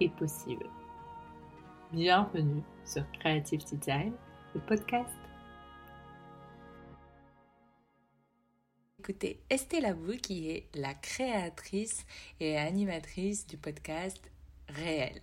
[0.00, 0.66] est possible.
[1.92, 4.12] Bienvenue sur Creative Design,
[4.54, 5.10] le podcast.
[8.98, 12.06] Écoutez Estelle Abou qui est la créatrice
[12.40, 14.18] et animatrice du podcast
[14.68, 15.20] Réel.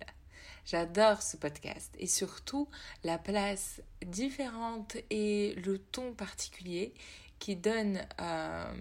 [0.64, 2.68] J'adore ce podcast et surtout
[3.02, 6.94] la place différente et le ton particulier
[7.40, 8.72] qui donne euh,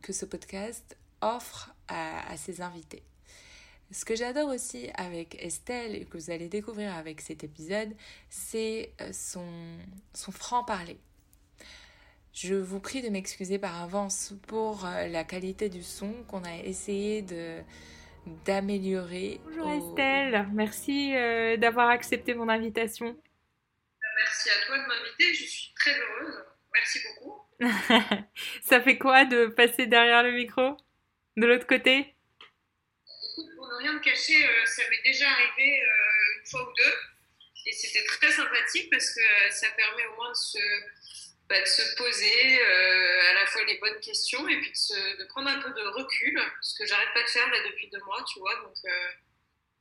[0.00, 3.02] que ce podcast offre à, ses invités.
[3.90, 7.94] Ce que j'adore aussi avec Estelle et que vous allez découvrir avec cet épisode,
[8.28, 9.46] c'est euh, son,
[10.12, 10.98] son franc-parler.
[12.34, 16.56] Je vous prie de m'excuser par avance pour euh, la qualité du son qu'on a
[16.56, 17.62] essayé de
[18.44, 19.40] d'améliorer.
[19.44, 21.12] Bonjour Estelle, merci
[21.58, 23.16] d'avoir accepté mon invitation.
[24.18, 26.44] Merci à toi de m'inviter, je suis très heureuse.
[26.74, 27.38] Merci beaucoup.
[28.62, 30.76] ça fait quoi de passer derrière le micro
[31.38, 32.17] De l'autre côté?
[33.68, 36.94] Pour ne rien me cacher, euh, ça m'est déjà arrivé euh, une fois ou deux.
[37.66, 40.58] Et c'était très sympathique parce que euh, ça permet au moins de se,
[41.48, 45.48] bah, de se poser à la fois les bonnes questions et puis de, de, prendre
[45.48, 46.40] un peu de recul.
[46.62, 48.54] Ce que j'arrête pas de faire là depuis deux mois, tu vois.
[48.62, 48.76] Donc,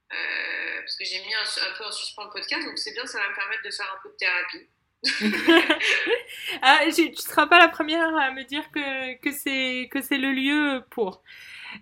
[0.09, 2.65] parce que j'ai mis un, un, peu en suspens le podcast.
[2.65, 4.67] Donc c'est bien, ça va me permettre de faire un peu de thérapie.
[6.61, 10.83] ah, tu ne seras pas la première à me dire que, que c'est le lieu
[10.89, 11.23] pour.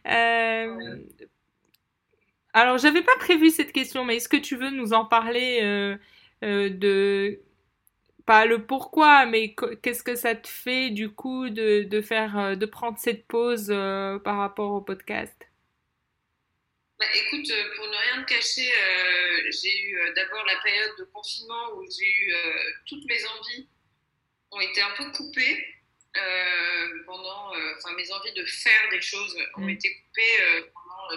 [0.08, 1.00] Euh,
[2.56, 5.96] alors, j'avais pas prévu cette question, mais est-ce que tu veux nous en parler euh,
[6.44, 7.40] euh, de
[8.26, 9.54] pas le pourquoi, mais
[9.84, 13.68] qu'est-ce que ça te fait du coup de, de faire de prendre cette pause
[14.24, 15.46] par rapport au podcast?
[16.98, 20.92] Bah, écoute, euh, pour ne rien te cacher, euh, j'ai eu euh, d'abord la période
[20.98, 22.34] de confinement où j'ai eu
[22.88, 23.68] toutes mes envies
[24.52, 25.68] ont été un peu coupées.
[27.06, 29.70] pendant, enfin, mes envies de faire des choses ont mm.
[29.70, 30.64] été coupées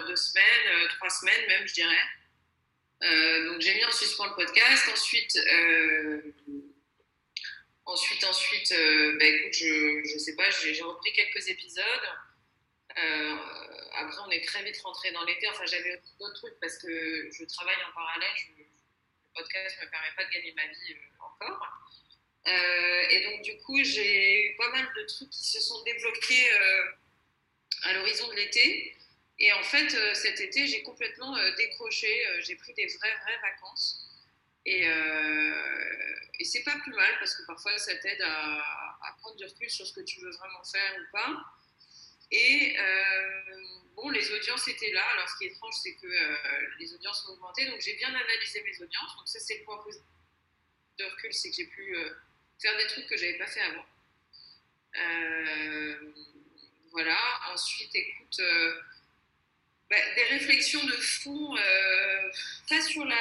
[0.05, 2.05] deux semaines, trois semaines même, je dirais.
[3.45, 4.89] donc j'ai mis en suspens le podcast.
[4.91, 5.37] Ensuite,
[7.85, 8.73] ensuite, ensuite,
[9.19, 12.09] bah, écoute, je, sais pas, j'ai repris quelques épisodes.
[12.97, 13.37] Euh,
[13.93, 15.47] après, on est très vite rentré dans l'été.
[15.49, 18.29] Enfin, j'avais d'autres trucs parce que je travaille en parallèle.
[18.57, 18.65] le
[19.35, 21.67] podcast ne me permet pas de gagner ma vie euh, encore.
[22.47, 26.49] Euh, et donc, du coup, j'ai eu pas mal de trucs qui se sont débloqués
[27.83, 28.95] à l'horizon de l'été.
[29.39, 32.23] Et en fait, cet été, j'ai complètement décroché.
[32.41, 34.05] j'ai pris des vraies, vraies vacances.
[34.65, 34.85] Et,
[36.39, 39.85] et c'est pas plus mal parce que parfois, ça t'aide à, prendre du recul sur
[39.85, 41.45] ce que tu veux vraiment faire ou pas.
[42.31, 43.55] Et euh,
[43.95, 45.03] bon, les audiences étaient là.
[45.13, 47.65] Alors, ce qui est étrange, c'est que euh, les audiences ont augmenté.
[47.65, 49.17] Donc, j'ai bien analysé mes audiences.
[49.17, 50.05] Donc, ça, c'est le point positif
[50.99, 52.11] de recul, c'est que j'ai pu euh,
[52.61, 53.85] faire des trucs que je n'avais pas fait avant.
[56.91, 57.17] voilà.
[57.51, 58.39] Ensuite, écoute,
[59.89, 61.55] bah, des réflexions de fond,
[62.69, 63.15] pas, sur la,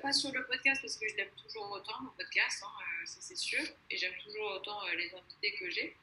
[0.00, 3.36] pas sur le podcast, parce que je l'aime toujours autant, mon podcast, hein, ça c'est
[3.36, 3.62] sûr.
[3.90, 5.96] Et j'aime toujours autant les invités que j'ai.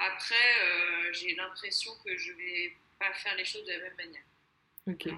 [0.00, 4.22] Après, euh, j'ai l'impression que je vais pas faire les choses de la même manière.
[4.86, 5.08] Ok.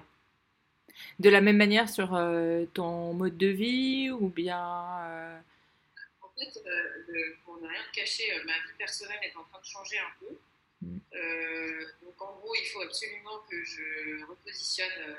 [1.19, 4.99] De la même manière sur euh, ton mode de vie ou bien.
[5.05, 5.39] Euh,
[6.21, 6.61] en fait,
[7.45, 10.37] pour ne rien cacher, ma vie personnelle est en train de changer un peu.
[10.83, 11.85] Mm.
[12.03, 15.15] donc en gros, il faut absolument que je repositionne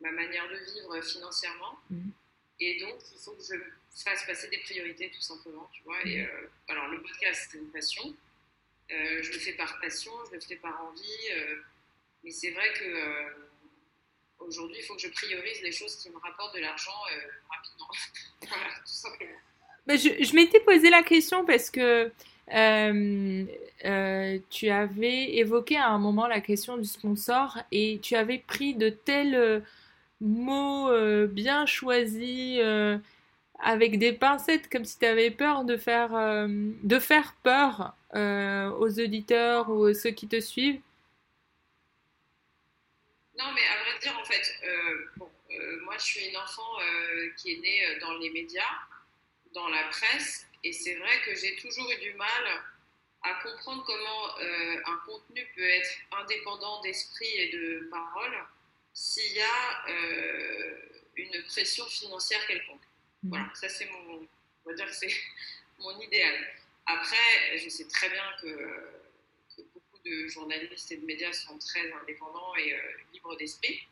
[0.00, 1.78] ma manière de vivre financièrement.
[1.90, 2.10] Mm.
[2.60, 3.54] Et donc, il faut que je
[4.04, 5.96] fasse passer des priorités, tout simplement, tu vois.
[6.04, 8.14] Et, euh, alors, le podcast, c'est une passion.
[8.90, 11.30] Euh, je le fais par passion, je le fais par envie.
[11.32, 11.56] Euh,
[12.22, 13.46] mais c'est vrai que
[14.40, 16.92] aujourd'hui, il faut que je priorise les choses qui me rapportent de l'argent
[17.50, 17.88] rapidement.
[18.42, 19.38] voilà, tout simplement.
[19.86, 22.12] Bah, je, je m'étais posé la question parce que
[24.50, 28.90] tu avais évoqué à un moment la question du sponsor et tu avais pris de
[28.90, 29.62] tels
[30.20, 32.98] mots euh, bien choisis, euh,
[33.58, 38.98] avec des pincettes, comme si tu avais peur de faire, euh, de faire peur aux
[38.98, 40.80] auditeurs ou ceux qui te suivent.
[43.38, 44.52] Non, mais à vrai dire, en fait,
[45.84, 46.72] moi je suis une enfant
[47.36, 48.62] qui est née dans les médias,
[49.54, 52.62] dans la presse, et c'est vrai que j'ai toujours eu du mal
[53.22, 58.34] à comprendre comment un contenu peut être indépendant d'esprit et de parole
[58.94, 59.84] s'il y a
[61.16, 62.80] une pression financière quelconque.
[63.22, 63.28] Mmh.
[63.28, 64.26] Voilà, ça c'est mon,
[64.64, 65.14] on va dire que c'est
[65.78, 66.34] mon idéal.
[66.86, 68.88] Après, je sais très bien que,
[69.74, 72.76] beaucoup de journalistes et de médias sont très indépendants et
[73.12, 73.86] libres d'esprit.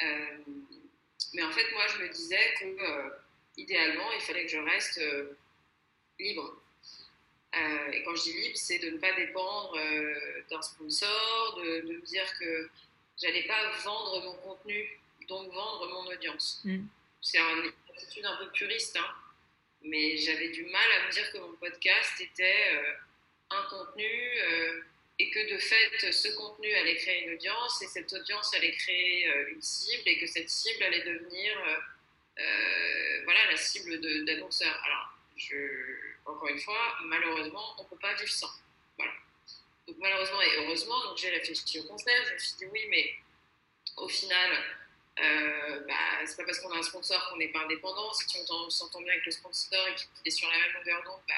[0.00, 3.12] mais en fait, moi, je me disais que
[3.56, 5.00] idéalement, il fallait que je reste
[6.20, 6.60] libre.
[7.56, 11.82] Euh, et quand je dis libre, c'est de ne pas dépendre euh, d'un sponsor, de,
[11.82, 12.70] me dire que
[13.20, 16.60] j'allais pas vendre mon contenu, donc vendre mon audience.
[16.64, 16.84] Mm.
[17.20, 19.14] C'est une attitude un peu puriste, hein,
[19.82, 22.92] mais j'avais du mal à me dire que mon podcast était euh,
[23.50, 24.38] un contenu
[25.18, 29.28] et que de fait, ce contenu allait créer une audience et cette audience allait créer
[29.50, 31.52] une cible et que cette cible allait devenir
[33.24, 34.80] voilà, la cible d'annonceurs.
[34.84, 38.50] Alors, je encore une fois, malheureusement, on ne peut pas vivre sans.
[38.96, 39.12] Voilà.
[39.86, 43.14] Donc malheureusement et heureusement, donc j'ai réfléchi au concept, je me suis dit oui, mais
[43.96, 44.50] au final,
[45.20, 45.94] euh, bah,
[46.24, 48.12] c'est pas parce qu'on a un sponsor qu'on n'est pas indépendant.
[48.12, 51.20] Si on s'entend bien avec le sponsor et qu'il est sur la même longueur d'onde,
[51.28, 51.34] bah,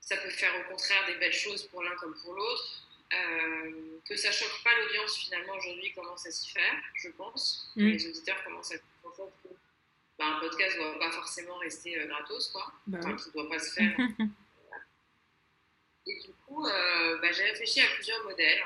[0.00, 2.82] ça peut faire au contraire des belles choses pour l'un comme pour l'autre.
[3.12, 7.70] Euh, que ça choque pas l'audience finalement aujourd'hui commence à s'y faire, je pense.
[7.76, 7.86] Mm.
[7.86, 9.48] Les auditeurs commencent à comprendre que
[10.18, 12.72] bah, un podcast ne doit pas forcément rester euh, gratos, quoi.
[12.86, 13.98] Bah enfin, ne doit pas se faire.
[16.06, 18.62] et du coup, euh, bah, j'ai réfléchi à plusieurs modèles.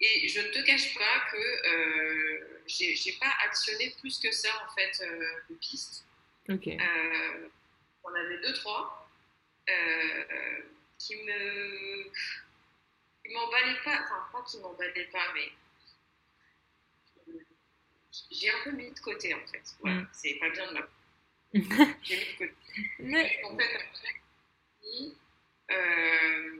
[0.00, 1.36] Et je ne te cache pas que
[1.68, 6.04] euh, j'ai pas actionné plus que ça, en fait, euh, de pistes.
[6.48, 6.66] Ok.
[8.02, 9.08] on avait deux, trois
[10.98, 12.10] qui me.
[13.22, 15.52] qui m'emballaient pas, enfin, pas qui m'emballaient pas, mais
[18.30, 19.62] j'ai un peu mis de côté en fait.
[19.80, 20.08] Voilà, mm.
[20.12, 20.88] c'est pas bien de ma
[22.02, 22.54] J'ai mis de côté.
[22.98, 23.40] Mais...
[23.44, 24.20] En fait, après,
[25.70, 26.56] euh,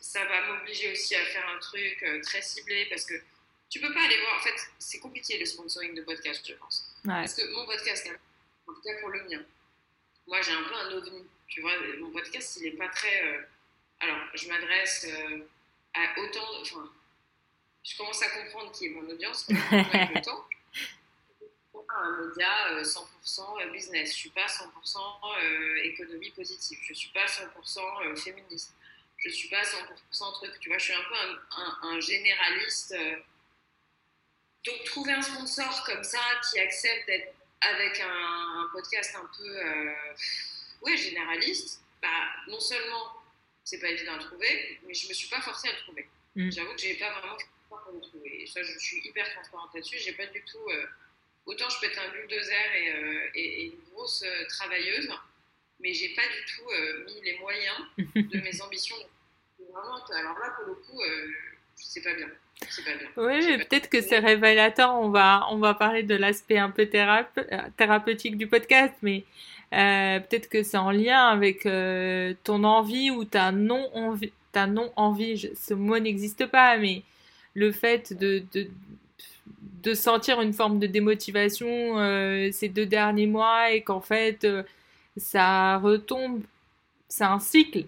[0.00, 3.14] ça va m'obliger aussi à faire un truc euh, très ciblé parce que
[3.70, 4.36] tu peux pas aller voir.
[4.36, 6.94] En fait, c'est compliqué le sponsoring de podcast, je pense.
[7.04, 8.10] Parce que mon podcast,
[8.66, 9.42] en tout cas pour le mien,
[10.26, 11.26] moi j'ai un peu un ovni.
[11.48, 13.24] Tu vois, mon podcast, il est pas très.
[13.26, 13.42] Euh,
[14.00, 15.06] alors, je m'adresse
[15.94, 16.60] à autant.
[16.60, 16.90] Enfin,
[17.88, 20.44] je commence à comprendre qui est mon audience avec le temps.
[21.96, 23.04] un média 100%
[23.40, 24.10] euh, euh, business.
[24.10, 24.68] Je ne suis pas 100%
[25.42, 26.78] euh, économie positive.
[26.84, 28.74] Je ne suis pas 100% féministe.
[29.16, 30.52] Je ne suis pas 100% truc.
[30.60, 31.14] Tu vois, je suis un peu
[31.82, 32.94] un, généraliste.
[34.64, 36.20] Donc, trouver un sponsor comme ça
[36.50, 39.92] qui accepte d'être avec un, podcast un peu
[40.82, 42.08] ouais, généraliste, bah,
[42.46, 43.14] non seulement
[43.64, 46.08] c'est pas évident à trouver, mais je ne me suis pas forcée à le trouver.
[46.36, 46.50] Mm.
[46.50, 47.36] J'avoue que j'ai pas vraiment
[48.24, 49.98] et ça, je suis hyper transparente là-dessus.
[49.98, 50.70] J'ai pas du tout.
[50.70, 50.86] Euh,
[51.46, 55.08] autant je peux être un bulldozer et, euh, et, une grosse euh, travailleuse,
[55.80, 57.76] mais j'ai pas du tout mis les moyens
[58.14, 58.96] de mes ambitions.
[59.58, 61.00] Vraiment, alors là, pour le coup,
[61.74, 62.28] c'est pas bien.
[62.58, 63.08] Pas bien.
[63.16, 64.94] Oui, peut-être que c'est révélateur.
[64.94, 69.24] On va, on va parler de l'aspect un peu thérapeutique du podcast, mais
[69.70, 71.64] peut-être que c'est en lien avec
[72.44, 74.32] ton envie ou ta non-envie.
[74.52, 77.02] Ta non-envie, ce mot n'existe pas, mais
[77.54, 78.44] le fait de,
[79.82, 84.62] de, sentir une forme de démotivation euh, ces deux derniers mois et qu'en fait euh,
[85.16, 86.42] ça retombe,
[87.08, 87.86] c'est un cycle.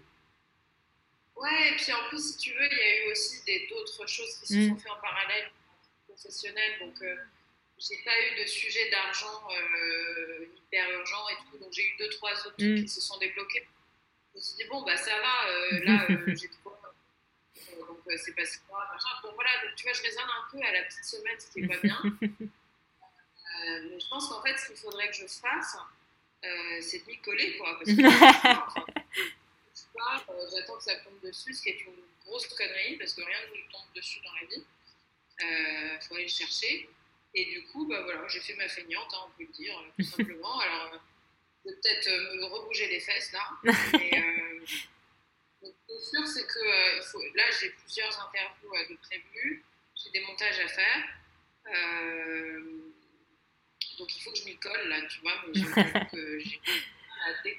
[1.37, 4.37] Ouais, et puis en plus, si tu veux, il y a eu aussi d'autres choses
[4.41, 4.69] qui se mm.
[4.71, 5.51] sont faites en parallèle
[6.09, 6.71] professionnel.
[6.81, 7.17] Donc, euh,
[7.79, 9.49] j'ai pas eu de sujet d'argent
[10.57, 11.59] hyper urgent et tout.
[11.59, 12.83] Donc, j'ai eu deux, trois autres trucs mm.
[12.83, 13.67] qui se sont débloqués.
[14.33, 16.51] Je me suis dit, bon, bah ça va, là, j'ai euh,
[18.17, 19.09] c'est pas quoi, machin.
[19.23, 21.61] Bon voilà, donc tu vois, je raisonne un peu à la petite semaine, ce qui
[21.61, 22.03] est pas bien.
[23.53, 25.77] Euh, mais je pense qu'en fait, ce qu'il faudrait que je fasse,
[26.45, 27.77] euh, c'est de m'y coller, quoi.
[27.79, 28.01] Parce que
[30.57, 33.57] j'attends que ça tombe dessus, ce qui est une grosse connerie, parce que rien ne
[33.73, 34.65] tombe dessus dans la vie.
[35.41, 36.89] Il faut aller le chercher.
[37.35, 40.05] Et du coup, bah voilà, j'ai fait ma feignante, hein, on peut le dire, tout
[40.05, 40.59] simplement.
[40.61, 41.01] Alors,
[41.65, 43.51] je vais peut-être me rebouger les fesses là.
[44.01, 44.13] Et,
[45.91, 49.65] le sûr, c'est que euh, là, j'ai plusieurs interviews euh, de prévues,
[49.97, 51.05] j'ai des montages à faire.
[51.67, 52.61] Euh,
[53.99, 56.39] donc, il faut que je m'y colle, là, tu vois, mais que
[57.45, 57.59] j'ai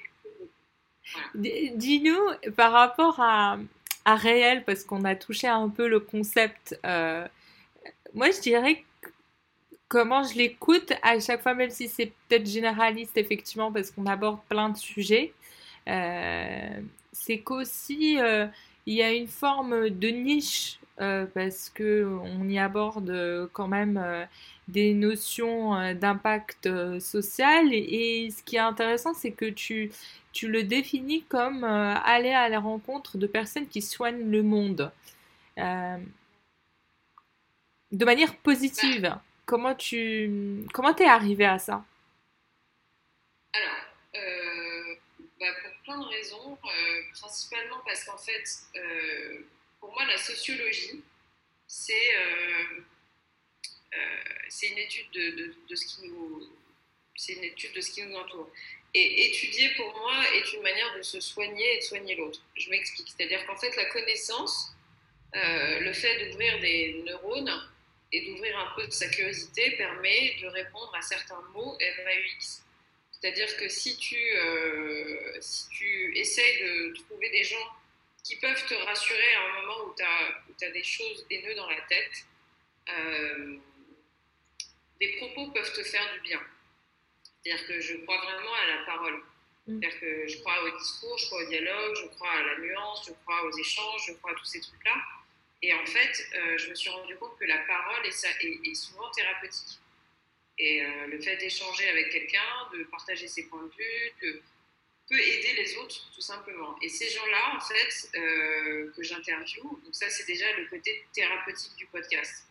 [1.34, 3.58] Dis-nous, par rapport à,
[4.04, 6.78] à réel, parce qu'on a touché un peu le concept,
[8.14, 8.84] moi je dirais
[9.88, 14.40] comment je l'écoute à chaque fois, même si c'est peut-être généraliste, effectivement, parce qu'on aborde
[14.48, 15.34] plein de sujets
[17.12, 18.46] c'est qu'aussi euh,
[18.86, 23.68] il y a une forme de niche euh, parce que on y aborde euh, quand
[23.68, 24.26] même
[24.68, 26.68] des notions d'impact
[27.00, 27.72] social.
[27.72, 29.92] Et, ce qui est intéressant c'est que tu
[30.32, 34.90] tu le définis comme aller à la rencontre de personnes qui soignent le monde.
[37.92, 39.16] De manière positive.
[39.44, 41.84] comment tu comment t'es arrivé à ça?
[43.54, 44.41] Alors,
[45.92, 48.44] plein de raisons, euh, principalement parce qu'en fait,
[48.76, 49.40] euh,
[49.80, 51.02] pour moi, la sociologie,
[51.66, 52.14] c'est
[54.48, 56.48] c'est une étude de, de, ce qui nous
[57.16, 58.50] c'est une étude de ce qui nous entoure.
[58.94, 62.40] Et étudier pour moi est une manière de se soigner et de soigner l'autre.
[62.56, 63.08] Je m'explique.
[63.08, 64.74] C'est-à-dire qu'en fait, la connaissance,
[65.32, 67.70] le fait d'ouvrir des neurones,
[68.12, 72.62] et d'ouvrir un peu sa curiosité permet de répondre à certains mots MAUX.
[73.22, 77.68] C'est-à-dire que si tu, euh, si tu essayes de trouver des gens
[78.24, 81.54] qui peuvent te rassurer à un moment où tu as, as, des choses, des nœuds
[81.54, 82.26] dans la tête,
[82.88, 83.56] euh,
[85.00, 86.40] des propos peuvent te faire du bien.
[87.42, 89.22] C'est-à-dire que je crois vraiment à la parole.
[89.66, 89.80] Mm.
[89.80, 93.04] C'est-à-dire que je crois au discours, je crois au dialogue, je crois à la nuance,
[93.06, 94.94] je crois aux échanges, je crois à tous ces trucs-là.
[95.62, 99.08] Et en fait, euh, je me suis rendu compte que la parole est, est, souvent
[99.12, 99.78] thérapeutique.
[100.62, 104.40] Et euh, le fait d'échanger avec quelqu'un, de partager ses points de vue,
[105.08, 106.78] peut aider les autres, tout simplement.
[106.80, 111.74] Et ces gens-là, en fait, euh, que j'interviewe, donc ça, c'est déjà le côté thérapeutique
[111.76, 112.46] du podcast.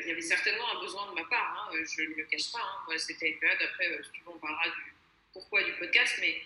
[0.00, 2.58] il y avait certainement un besoin de ma part, hein, je ne le cache pas.
[2.58, 2.78] Hein.
[2.86, 3.86] moi, c'était une période, après,
[4.26, 4.94] on parlera du
[5.34, 6.42] pourquoi du podcast, mais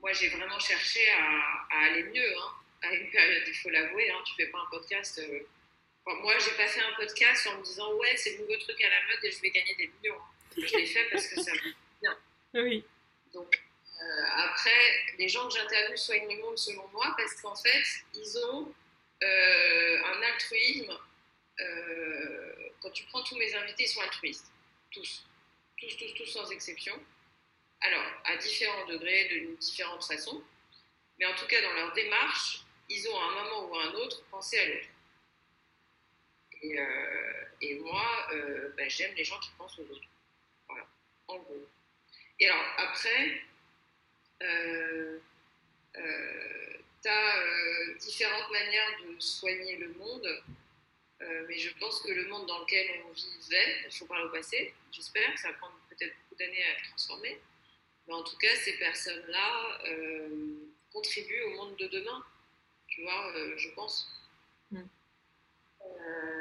[0.00, 2.38] moi, j'ai vraiment cherché à, aller mieux.
[2.38, 2.52] Hein
[2.82, 5.18] à une période, il faut l'avouer, hein, tu fais pas un podcast.
[5.18, 5.40] Euh...
[6.06, 8.88] Moi, j'ai pas fait un podcast en me disant ouais, c'est le nouveau truc à
[8.88, 10.20] la mode et je vais gagner des millions.
[10.56, 12.18] Je l'ai fait parce que ça me bien.
[12.54, 12.84] Oui.
[13.32, 13.60] Donc
[14.00, 18.38] euh, après, les gens que j'interviewe soignent le monde selon moi parce qu'en fait, ils
[18.38, 18.74] ont
[19.22, 20.98] euh, un altruisme.
[21.60, 24.50] Euh, quand tu prends tous mes invités, ils sont altruistes,
[24.90, 25.26] tous,
[25.76, 26.98] tous, tous, tous sans exception.
[27.82, 30.42] Alors, à différents degrés, de différentes façons.
[31.18, 33.92] Mais en tout cas, dans leur démarche, ils ont à un moment ou à un
[33.94, 34.88] autre pensé à l'autre.
[36.62, 36.76] Et,
[37.62, 38.28] et, moi,
[38.76, 40.08] ben, j'aime les gens qui pensent aux autres.
[41.30, 41.68] Voilà, en gros.
[42.38, 43.42] Et alors, après,
[44.42, 45.18] euh,
[45.94, 50.42] tu as différentes manières de soigner le monde,
[51.20, 54.74] mais je pense que le monde dans lequel on vivait, il faut parler au passé,
[54.92, 57.38] j'espère, ça va prendre peut-être beaucoup d'années à être transformé,
[58.06, 59.80] mais en tout cas, ces personnes-là
[60.92, 62.24] contribuent au monde de demain
[62.90, 64.10] tu vois, euh, je pense.
[64.70, 64.82] Mm.
[65.86, 66.39] Euh,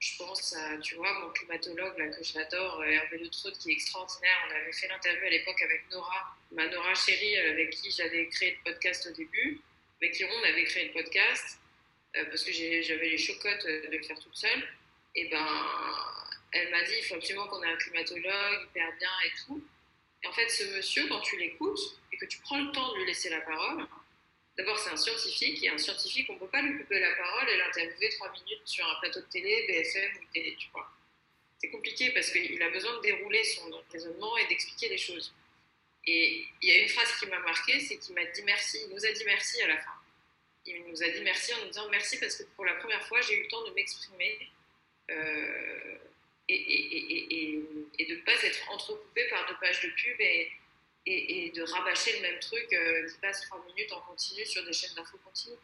[0.00, 3.70] je pense à, tu vois, mon climatologue là, que j'adore, euh, Hervé Le Trot, qui
[3.70, 4.48] est extraordinaire.
[4.48, 8.58] On avait fait l'interview à l'époque avec Nora, ma Nora chérie, avec qui j'avais créé
[8.64, 9.60] le podcast au début,
[10.00, 11.58] avec qui on avait créé le podcast,
[12.14, 14.68] parce que j'avais les chocottes de le faire toute seule.
[15.14, 15.46] Et ben,
[16.52, 19.62] elle m'a dit, il faut absolument qu'on ait un climatologue hyper bien et tout.
[20.22, 22.98] Et en fait, ce monsieur, quand tu l'écoutes et que tu prends le temps de
[22.98, 23.86] lui laisser la parole,
[24.56, 27.48] D'abord, c'est un scientifique, et un scientifique, on ne peut pas lui couper la parole
[27.48, 30.90] et l'interviewer trois minutes sur un plateau de télé, BFM ou télé, tu vois.
[31.60, 35.32] C'est compliqué parce qu'il a besoin de dérouler son raisonnement et d'expliquer les choses.
[36.06, 38.94] Et il y a une phrase qui m'a marqué, c'est qu'il m'a dit merci, il
[38.94, 39.92] nous a dit merci à la fin.
[40.66, 43.20] Il nous a dit merci en nous disant merci parce que pour la première fois,
[43.20, 44.48] j'ai eu le temps de m'exprimer
[45.10, 45.98] euh,
[46.48, 47.62] et, et,
[47.98, 50.50] et, de ne pas être entrecoupé par deux pages de pub et,
[51.06, 54.72] et, de rabâcher le même truc euh, qui passe trois minutes en continu sur des
[54.72, 55.56] chaînes d'infos continues.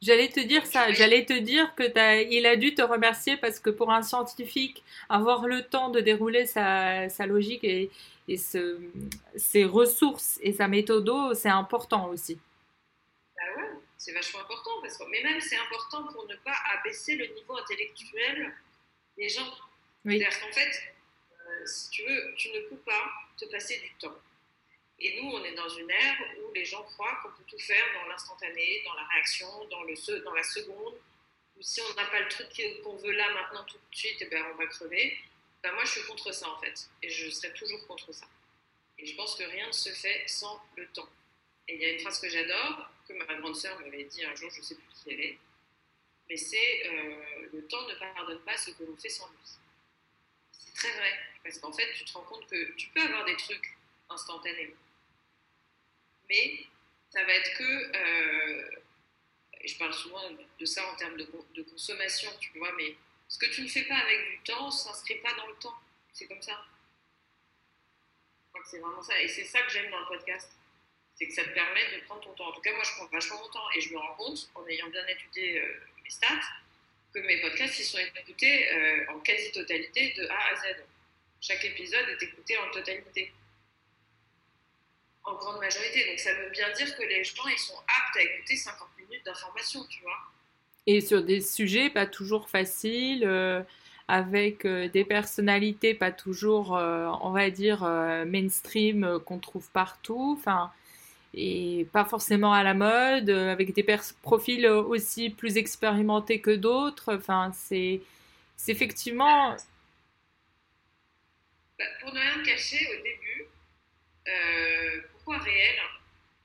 [0.00, 1.82] J'allais te dire ça, j'allais te dire que
[2.30, 6.46] il a dû te remercier parce que pour un scientifique, avoir le temps de dérouler
[6.46, 7.90] sa, sa logique et,
[8.28, 8.78] et ce,
[9.36, 12.38] ses ressources et sa méthode, c'est important aussi.
[13.36, 17.16] Bah ouais, c'est vachement important, parce que, mais même c'est important pour ne pas abaisser
[17.16, 18.54] le niveau intellectuel
[19.16, 19.52] des gens.
[20.04, 20.18] Oui.
[20.18, 20.82] C'est-à-dire qu'en fait,
[21.32, 24.14] euh, si tu veux, tu ne peux pas te passer du temps.
[25.00, 27.84] Et nous, on est dans une ère où les gens croient qu'on peut tout faire
[27.94, 30.94] dans l'instantané, dans la réaction, dans, le, dans la seconde.
[31.60, 32.48] Si on n'a pas le truc
[32.82, 35.18] qu'on veut là, maintenant, tout de suite, eh ben, on va crever.
[35.62, 36.88] Ben, moi, je suis contre ça, en fait.
[37.02, 38.26] Et je serai toujours contre ça.
[38.98, 41.08] Et je pense que rien ne se fait sans le temps.
[41.68, 44.34] Et il y a une phrase que j'adore, que ma grande sœur m'avait dit un
[44.34, 45.38] jour, je ne sais plus qui elle est,
[46.28, 49.38] mais c'est euh, le temps ne pardonne pas ce que l'on fait sans lui.
[50.52, 53.36] C'est très vrai, parce qu'en fait, tu te rends compte que tu peux avoir des
[53.36, 53.76] trucs
[54.10, 54.74] instantanément
[56.28, 56.66] mais
[57.10, 58.70] ça va être que, euh,
[59.64, 60.22] je parle souvent
[60.58, 62.96] de ça en termes de, consommation, tu vois, mais
[63.28, 65.74] ce que tu ne fais pas avec du temps s'inscrit pas dans le temps.
[66.12, 66.64] C'est comme ça.
[68.70, 69.20] C'est vraiment ça.
[69.20, 70.50] Et c'est ça que j'aime dans le podcast.
[71.14, 72.48] C'est que ça te permet de prendre ton temps.
[72.48, 74.66] En tout cas, moi, je prends vachement mon temps et je me rends compte, en
[74.66, 76.40] ayant bien étudié euh, mes stats,
[77.14, 80.84] que mes podcasts, ils sont écoutés euh, en quasi-totalité de A à Z.
[81.40, 83.32] Chaque épisode est écouté en totalité
[85.28, 86.06] en grande majorité.
[86.08, 89.24] Donc ça veut bien dire que les gens, ils sont aptes à écouter 50 minutes
[89.24, 90.18] d'information, tu vois.
[90.86, 93.62] Et sur des sujets pas toujours faciles, euh,
[94.08, 97.82] avec des personnalités pas toujours, on va dire,
[98.26, 100.34] mainstream qu'on trouve partout.
[100.38, 100.72] Enfin,
[101.34, 103.84] et pas forcément à la mode, avec des
[104.22, 107.16] profils aussi plus expérimentés que d'autres.
[107.16, 108.00] Enfin, c'est
[108.66, 109.54] effectivement
[111.78, 113.46] bah, pour ne rien cacher, au début,
[114.26, 114.67] euh,
[115.28, 115.78] pourquoi réel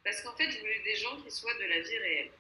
[0.04, 2.32] Parce qu'en fait, je voulais des gens qui soient de la vie réelle.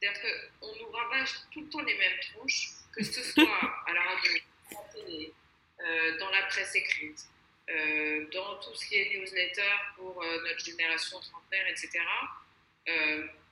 [0.00, 0.20] C'est-à-dire
[0.60, 4.32] qu'on nous rabâche tout le temps les mêmes tronches, que ce soit à la radio,
[4.70, 5.32] à la télé,
[5.80, 7.24] euh, dans la presse écrite,
[7.70, 12.00] euh, dans tout ce qui est newsletter pour notre génération trentenaire, etc.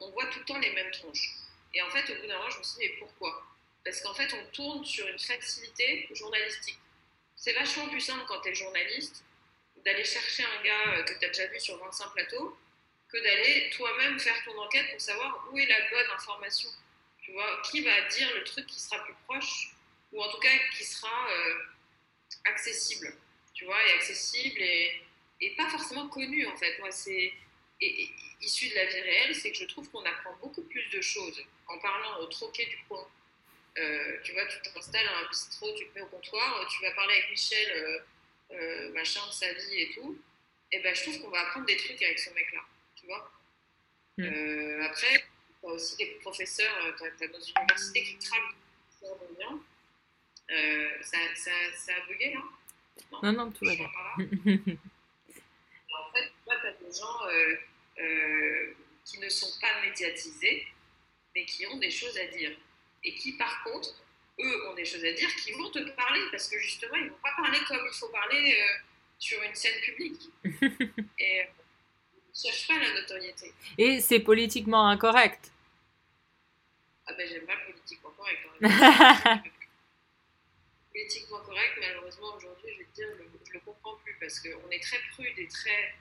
[0.00, 1.36] on voit tout le temps les mêmes tronches.
[1.72, 3.46] Et en fait, au bout d'un moment, je me suis dit, mais pourquoi?
[3.84, 6.80] Parce qu'en fait, on tourne sur une facilité journalistique
[7.40, 9.24] c'est vachement plus simple quand tu es journaliste
[9.84, 12.58] d'aller chercher un gars euh, que tu as déjà vu sur 25 plateaux
[13.08, 16.68] que d'aller toi-même faire ton enquête pour savoir où est la bonne information.
[17.22, 19.74] Tu vois, qui va dire le truc qui sera plus proche
[20.12, 21.54] ou en tout cas qui sera euh,
[22.44, 23.14] accessible.
[23.54, 25.02] Tu vois, et accessible et,
[25.40, 26.78] et, pas forcément connu en fait.
[26.78, 27.32] Moi, c'est
[28.40, 31.44] issu de la vie réelle, c'est que je trouve qu'on apprend beaucoup plus de choses
[31.66, 33.06] en parlant au troquet du coin
[33.78, 36.90] euh, tu vois, tu t'installes à un bistrot, tu te mets au comptoir, tu vas
[36.92, 38.02] parler avec Michel,
[38.52, 40.18] euh, machin de sa vie et tout.
[40.72, 42.60] Et ben, je trouve qu'on va apprendre des trucs avec ce mec-là,
[42.96, 43.32] tu vois.
[44.18, 44.82] Mm.
[44.82, 45.24] après,
[45.60, 48.54] tu as aussi des professeurs, tu as, dans une université qui travaillent
[49.36, 49.60] bien.
[51.02, 52.42] ça, ça, ça, a bugué là
[53.22, 53.86] Non, non, tout va bien.
[54.18, 54.24] en
[56.12, 57.18] fait, tu as des gens
[59.04, 60.66] qui ne sont pas médiatisés,
[61.34, 62.56] mais qui ont des choses à dire
[63.02, 63.94] et qui, par contre,
[64.42, 67.10] eux ont des choses à dire, qui vont te parler, parce que justement, ils ne
[67.10, 68.78] vont pas parler comme il faut parler euh,
[69.18, 70.22] sur une scène publique.
[70.44, 73.52] et euh, ne cherchent pas la notoriété.
[73.78, 75.52] Et c'est politiquement incorrect.
[77.06, 78.38] Ah ben j'aime pas politiquement correct.
[78.62, 79.42] Hein.
[80.92, 84.70] politiquement correct, malheureusement, aujourd'hui, je vais te dire, je ne le comprends plus, parce qu'on
[84.70, 85.94] est très prude et très...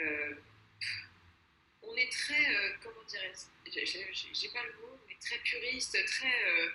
[0.00, 0.34] Euh,
[1.82, 2.76] on est très...
[2.82, 6.72] comment dirais-je J'ai pas le mot, très puriste, très.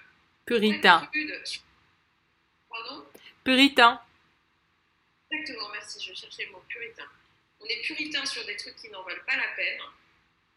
[0.49, 1.07] Puritain.
[2.67, 3.05] Pardon?
[3.43, 4.01] Puritain.
[5.29, 7.05] Exactement, merci, je cherchais le mot puritain.
[7.61, 9.79] On est puritain sur des trucs qui n'en valent pas la peine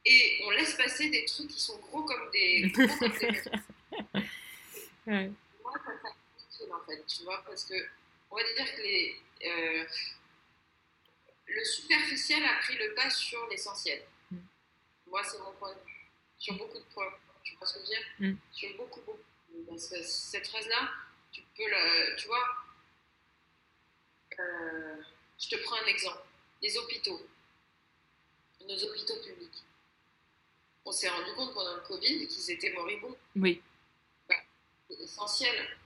[0.07, 2.71] et on laisse passer des trucs qui sont gros comme des.
[2.71, 3.27] Gros comme des...
[5.07, 5.31] ouais.
[5.63, 7.75] Moi, ça fait en fait, tu vois, parce que
[8.31, 9.85] on va dire que les, euh,
[11.49, 14.03] le superficiel a pris le pas sur l'essentiel.
[14.31, 14.39] Mm.
[15.09, 16.09] Moi, c'est mon point de vue.
[16.39, 17.13] Sur beaucoup de points.
[17.45, 18.07] Tu vois ce que je veux dire?
[18.21, 18.37] Mm.
[18.53, 19.21] Sur beaucoup, beaucoup.
[19.69, 20.91] Parce que cette phrase-là,
[21.31, 22.17] tu peux la.
[22.17, 22.47] Tu vois
[24.39, 24.97] euh,
[25.39, 26.23] Je te prends un exemple.
[26.63, 27.21] Les hôpitaux.
[28.69, 29.65] Nos hôpitaux publics.
[30.85, 33.17] On s'est rendu compte pendant le Covid qu'ils étaient moribonds.
[33.37, 33.61] Oui.
[34.29, 34.37] Bah,
[34.89, 35.77] c'est essentiel.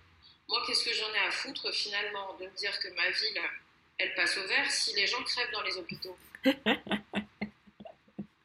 [0.48, 3.40] Moi, qu'est-ce que j'en ai à foutre finalement de me dire que ma ville,
[3.98, 6.16] elle passe au vert si les gens crèvent dans les hôpitaux?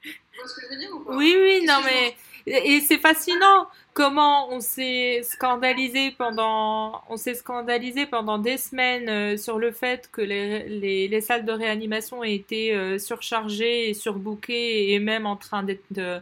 [0.04, 1.16] Tu vois ce que je veux dire ou pas?
[1.16, 2.16] Oui, oui, non, mais.
[2.48, 9.38] Et c'est fascinant comment on s'est scandalisé pendant, on s'est scandalisé pendant des semaines euh,
[9.38, 13.94] sur le fait que les, les, les, salles de réanimation aient été euh, surchargées et
[13.94, 16.20] surbookées et même en train d'être euh,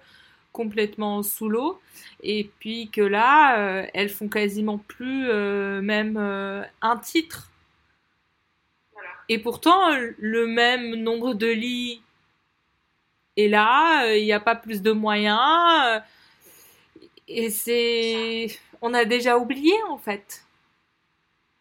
[0.52, 1.80] complètement sous l'eau.
[2.24, 5.32] Et puis que là, elles font quasiment plus
[5.82, 6.18] même
[6.82, 7.50] un titre.
[9.30, 12.02] Et pourtant, le même nombre de lits
[13.40, 16.02] et là, euh, il n'y a pas plus de moyens.
[17.30, 18.60] Euh, et c'est.
[18.82, 20.44] On a déjà oublié, en fait.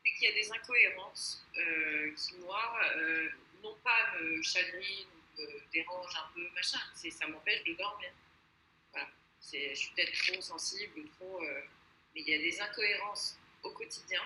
[0.04, 2.60] C'est qu'il y a des incohérences euh, qui, moi,
[3.62, 5.06] non pas me chagrinent,
[5.38, 6.78] me dérangent un peu, machin.
[6.94, 8.10] Ça m'empêche de dormir.
[8.92, 9.08] Voilà.
[9.40, 11.40] Je suis peut-être trop sensible, trop.
[12.14, 14.22] mais il y a des incohérences au quotidien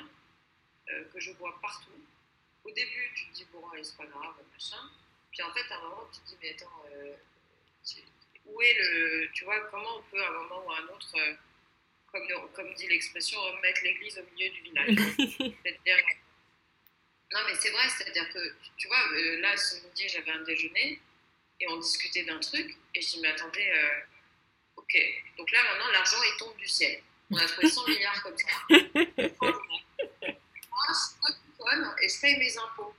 [0.86, 1.90] que je vois partout.
[2.64, 4.90] Au début, tu te dis, bon, c'est pas grave, machin.
[5.30, 6.84] Puis en fait, à un moment, tu te dis, mais attends,
[8.46, 9.30] où est le.
[9.32, 11.34] Tu vois, comment on peut à un moment ou à un autre, euh,
[12.10, 14.96] comme, comme dit l'expression, remettre l'église au milieu du village
[15.64, 16.04] C'est-à-dire.
[17.32, 21.00] Non, mais c'est vrai, c'est-à-dire que, tu vois, euh, là, ce midi, j'avais un déjeuner
[21.60, 24.00] et on discutait d'un truc et je dis, mais attendez, euh,
[24.76, 24.94] ok,
[25.38, 27.00] donc là, maintenant, l'argent, il tombe du ciel.
[27.30, 28.48] On a trouvé 100 milliards comme ça.
[28.68, 28.82] Moi,
[31.72, 32.94] je et je paye mes impôts.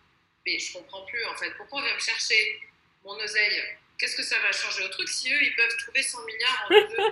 [0.45, 1.51] Mais je comprends plus, en fait.
[1.55, 2.59] Pourquoi on vient me chercher
[3.03, 3.61] mon oseille
[4.03, 6.69] qu'est-ce que ça va changer au truc si eux, ils peuvent trouver 100 milliards en
[6.69, 7.03] deux Tu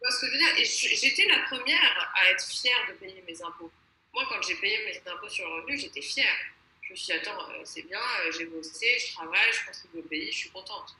[0.00, 0.56] vois ce que je veux dire?
[0.56, 3.72] Et j'étais la première à être fière de payer mes impôts.
[4.12, 6.36] Moi, quand j'ai payé mes impôts sur le revenu, j'étais fière.
[6.82, 9.98] Je me suis dit, attends, euh, c'est bien, euh, j'ai bossé, je travaille, je que
[9.98, 10.94] au pays, je suis contente.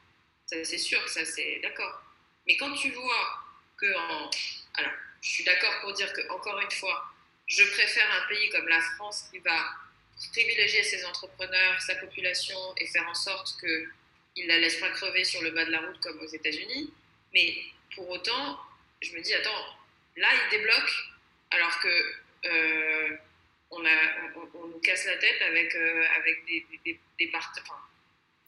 [0.46, 2.02] C'est sûr, ça c'est d'accord.
[2.48, 3.44] Mais quand tu vois
[3.76, 7.04] que, alors, je suis d'accord pour dire que, encore une fois,
[7.46, 9.64] je préfère un pays comme la France qui va
[10.32, 15.24] privilégier ses entrepreneurs, sa population et faire en sorte qu'il ne la laisse pas crever
[15.24, 16.92] sur le bas de la route comme aux États-Unis.
[17.32, 17.56] Mais
[17.94, 18.60] pour autant,
[19.00, 19.64] je me dis, attends,
[20.16, 20.92] là, il débloque
[21.50, 22.14] alors que
[22.46, 23.16] euh,
[23.70, 23.90] on, a,
[24.54, 27.32] on, nous casse la tête avec, euh, avec des, des, des,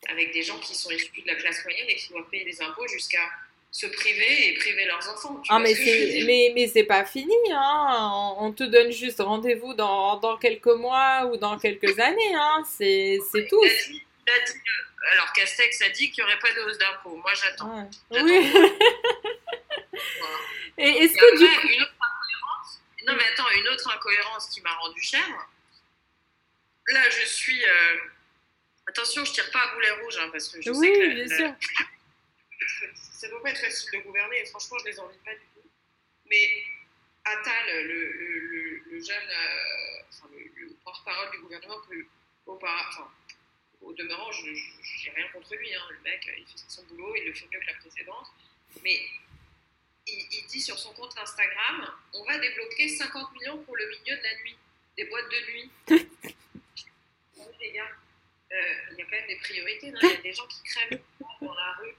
[0.09, 2.61] avec des gens qui sont issus de la classe moyenne et qui doivent payer des
[2.63, 3.31] impôts jusqu'à
[3.77, 5.43] se priver et priver leurs enfants.
[5.51, 8.35] ah, mais c'est, mais, mais c'est pas fini, hein.
[8.39, 12.63] On te donne juste rendez-vous dans, dans, quelques mois ou dans quelques années, hein.
[12.67, 13.19] C'est,
[13.51, 13.63] tout.
[15.13, 17.17] alors, Castex a dit qu'il n'y aurait pas de hausse d'impôts.
[17.17, 17.91] Moi, j'attends.
[18.13, 18.51] Oui.
[20.79, 21.69] Et est-ce que du coup...
[21.69, 22.81] Une autre incohérence...
[23.07, 25.27] Non, mais attends, une autre incohérence qui m'a rendu cher.
[26.89, 27.63] Là, je suis...
[27.63, 27.97] Euh,
[28.87, 31.15] attention, je tire pas à boulet rouge, hein, parce que je oui, sais que...
[31.15, 31.53] bien sûr
[32.95, 35.47] ça doit pas être facile de gouverner, et franchement, je ne les envie pas du
[35.55, 35.69] tout.
[36.29, 36.65] Mais
[37.25, 41.95] Attal, le, le, le, jeune, euh, enfin, le, porte-parole du gouvernement, que,
[42.47, 43.11] au, enfin,
[43.81, 45.75] au demeurant, je n'ai rien contre lui.
[45.75, 45.83] Hein.
[45.91, 48.29] Le mec, il fait son boulot, il le fait mieux que la précédente.
[48.83, 49.01] Mais
[50.07, 54.17] il, il, dit sur son compte Instagram on va débloquer 50 millions pour le milieu
[54.17, 54.57] de la nuit,
[54.97, 55.71] des boîtes de nuit.
[57.61, 57.91] les gars,
[58.53, 59.89] euh, il y a quand même des priorités.
[59.89, 61.01] Il y a des gens qui crèvent
[61.41, 61.95] dans la rue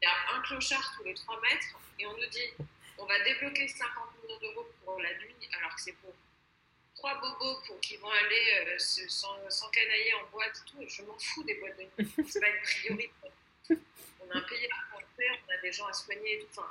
[0.00, 2.52] il y a un clochard tous les 3 mètres et on nous dit
[2.98, 6.14] on va débloquer 50 millions d'euros pour la nuit alors que c'est pour
[6.98, 10.84] trois bobos pour qui vont aller euh, s'encanailler en boîte et tout.
[10.86, 12.26] Je m'en fous des boîtes de nuit.
[12.28, 13.12] C'est pas une priorité.
[14.20, 16.46] On a un pays à faire, on a des gens à soigner et tout.
[16.50, 16.68] Enfin,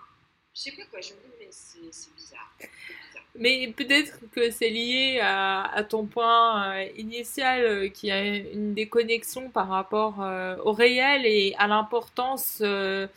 [0.58, 2.52] je sais pas quoi, je me dis, mais c'est bizarre.
[2.58, 3.24] bizarre.
[3.36, 8.74] Mais peut-être que c'est lié à, à, ton point euh, initial, euh, qui a une
[8.74, 13.08] déconnexion par rapport euh, au réel et à l'importance euh,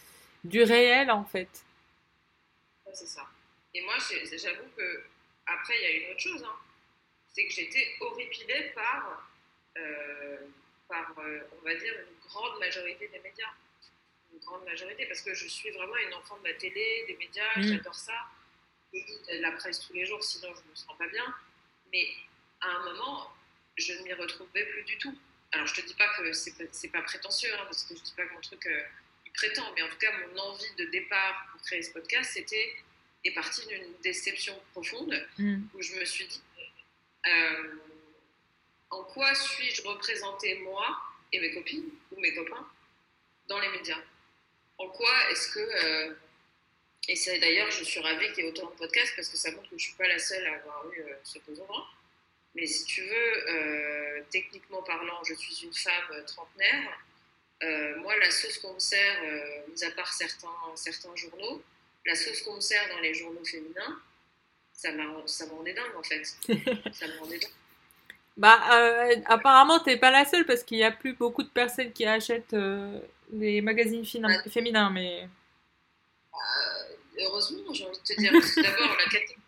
[0.44, 1.48] du réel, en fait.
[2.85, 3.26] Ouais, c'est ça.
[3.72, 5.05] Et moi, j'avoue que
[5.46, 6.44] après, il y a une autre chose.
[6.44, 6.57] Hein.
[7.33, 9.31] C'est que j'étais horripilée par,
[9.79, 10.37] euh,
[10.88, 13.55] par on va dire, une grande majorité des médias
[14.33, 17.57] une grande majorité, parce que je suis vraiment une enfant de la télé, des médias,
[17.57, 17.62] mmh.
[17.62, 18.14] j'adore ça.
[18.93, 21.35] Je lis la presse tous les jours, sinon je ne me sens pas bien.
[21.93, 22.09] Mais
[22.61, 23.33] à un moment,
[23.77, 25.16] je ne m'y retrouvais plus du tout.
[25.53, 28.14] Alors je te dis pas que c'est pas, pas prétentieux, hein, parce que je dis
[28.16, 28.83] pas que mon truc euh,
[29.27, 32.77] il prétend, mais en tout cas mon envie de départ pour créer ce podcast, c'était
[33.25, 35.62] est partie d'une déception profonde mmh.
[35.75, 36.43] où je me suis dit
[37.27, 37.75] euh,
[38.90, 40.99] en quoi suis-je représentée moi
[41.33, 42.66] et mes copines ou mes copains
[43.49, 44.01] dans les médias?
[44.81, 45.61] En quoi est-ce que.
[45.61, 46.14] Euh,
[47.09, 49.51] et c'est d'ailleurs, je suis ravie qu'il y ait autant de podcasts parce que ça
[49.51, 51.87] montre que je ne suis pas la seule à avoir eu euh, ce besoin.
[52.55, 56.99] Mais si tu veux, euh, techniquement parlant, je suis une femme trentenaire.
[57.99, 59.23] moi, la sauce qu'on me sert,
[59.69, 61.62] mis à part certains, certains journaux,
[62.07, 64.01] la sauce qu'on me sert dans les journaux féminins,
[64.73, 66.25] ça m'en est dingue en fait.
[66.93, 67.53] ça m'en est dingue.
[68.37, 71.93] Bah, euh, apparemment, t'es pas la seule parce qu'il y a plus beaucoup de personnes
[71.93, 72.55] qui achètent
[73.33, 74.05] des magazines
[74.51, 75.29] féminins, mais.
[76.35, 78.33] Euh, heureusement, j'ai envie de te dire.
[78.62, 79.40] D'abord, la catégorie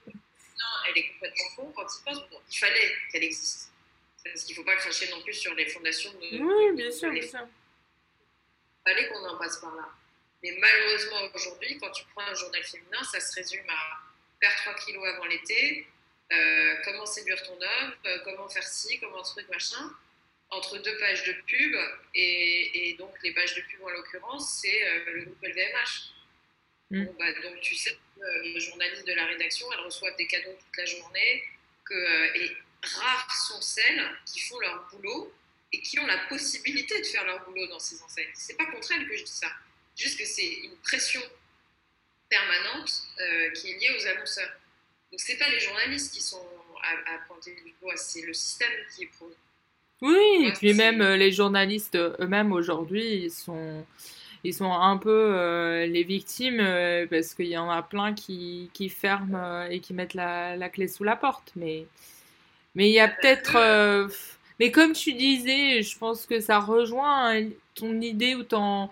[0.89, 2.19] elle est complètement con quand il passe.
[2.51, 3.71] il fallait qu'elle existe.
[4.25, 6.39] Parce qu'il ne faut pas cracher non plus sur les fondations de.
[6.41, 7.41] Oui, bien sûr, bien sûr.
[8.87, 9.89] Il fallait qu'on en passe par là.
[10.43, 14.01] Mais malheureusement, aujourd'hui, quand tu prends un journal féminin, ça se résume à
[14.41, 15.87] perdre 3 kilos avant l'été,
[16.33, 19.91] euh, comment séduire ton homme, euh, comment faire ci, comment truc, machin
[20.53, 21.75] entre deux pages de pub,
[22.15, 26.13] et, donc les pages de pub en l'occurrence, c'est euh, le groupe LVMH.
[26.91, 27.05] Mm.
[27.19, 30.77] bah, donc tu sais, euh, les journalistes de la rédaction, elles reçoivent des cadeaux toute
[30.77, 31.45] la journée,
[31.87, 35.35] que, euh, et rares sont celles qui font leur boulot
[35.73, 38.31] et qui ont la possibilité de faire leur boulot dans ces enseignes.
[38.35, 39.51] C'est pas contre elles que je dis ça,
[39.97, 41.23] juste que c'est une pression
[42.29, 42.91] permanente
[43.55, 44.53] qui est liée aux annonceurs.
[45.11, 46.47] Donc c'est pas les journalistes qui sont
[46.83, 49.11] à, à pointer du doigt, c'est le système qui est
[50.03, 53.85] oui, et puis même euh, les journalistes eux-mêmes aujourd'hui, ils sont,
[54.43, 58.69] ils sont un peu euh, les victimes euh, parce qu'il y en a plein qui,
[58.75, 61.53] qui ferment et qui mettent la, la, clé sous la porte.
[61.55, 61.87] Mais,
[62.75, 63.57] mais il y a peut-être.
[64.59, 67.41] mais comme tu disais, je pense que ça rejoint
[67.77, 68.91] ton idée ou ton,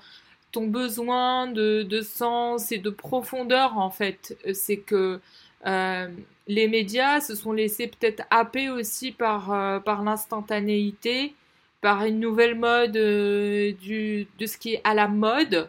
[0.52, 4.38] ton besoin de, de sens et de profondeur en fait.
[4.54, 5.20] C'est que
[5.66, 6.08] euh,
[6.46, 11.34] les médias se sont laissés peut-être happer aussi par, euh, par l'instantanéité,
[11.80, 15.68] par une nouvelle mode euh, du, de ce qui est à la mode,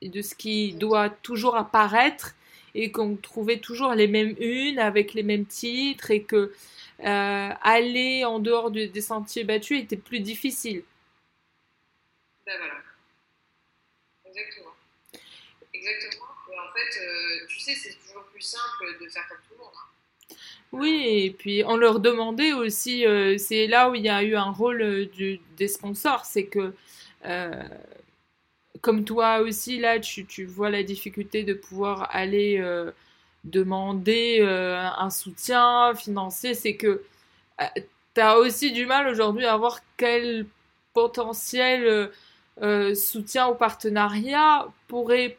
[0.00, 2.34] et de ce qui doit toujours apparaître,
[2.74, 6.52] et qu'on trouvait toujours les mêmes unes avec les mêmes titres, et que
[7.02, 10.82] aller en dehors des sentiers battus était plus difficile.
[12.46, 12.74] Ben voilà.
[14.26, 14.74] Exactement.
[15.72, 16.29] Exactement en
[16.80, 19.72] euh, tu sais, c'est toujours plus simple de faire comme tout le monde.
[19.74, 20.34] Hein.
[20.72, 24.36] Oui, et puis on leur demandait aussi, euh, c'est là où il y a eu
[24.36, 26.74] un rôle euh, des sponsors, c'est que
[27.26, 27.62] euh,
[28.80, 32.92] comme toi aussi, là, tu, vois la difficulté de pouvoir aller euh,
[33.44, 37.02] demander euh, un soutien financier, c'est que
[38.14, 40.46] tu as aussi du mal aujourd'hui à voir quel
[40.94, 42.10] potentiel
[42.94, 45.38] soutien ou partenariat pourrait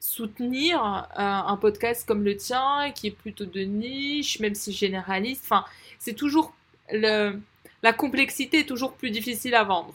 [0.00, 5.42] soutenir euh, un podcast comme le tien, qui est plutôt de niche, même si généraliste.
[5.44, 5.64] Enfin,
[5.98, 6.54] c'est toujours
[6.90, 7.38] le,
[7.82, 9.94] la complexité est toujours plus difficile à vendre.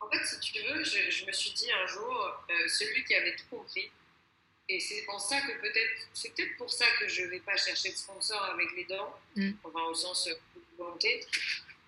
[0.00, 3.14] En fait, si tu veux, je, je me suis dit un jour, euh, celui qui
[3.14, 3.90] avait tout compris,
[4.68, 7.56] et c'est en ça que peut-être, c'est peut-être pour ça que je ne vais pas
[7.56, 9.50] chercher de sponsor avec les dents, mm.
[9.64, 10.28] enfin au sens
[10.78, 11.26] volonté.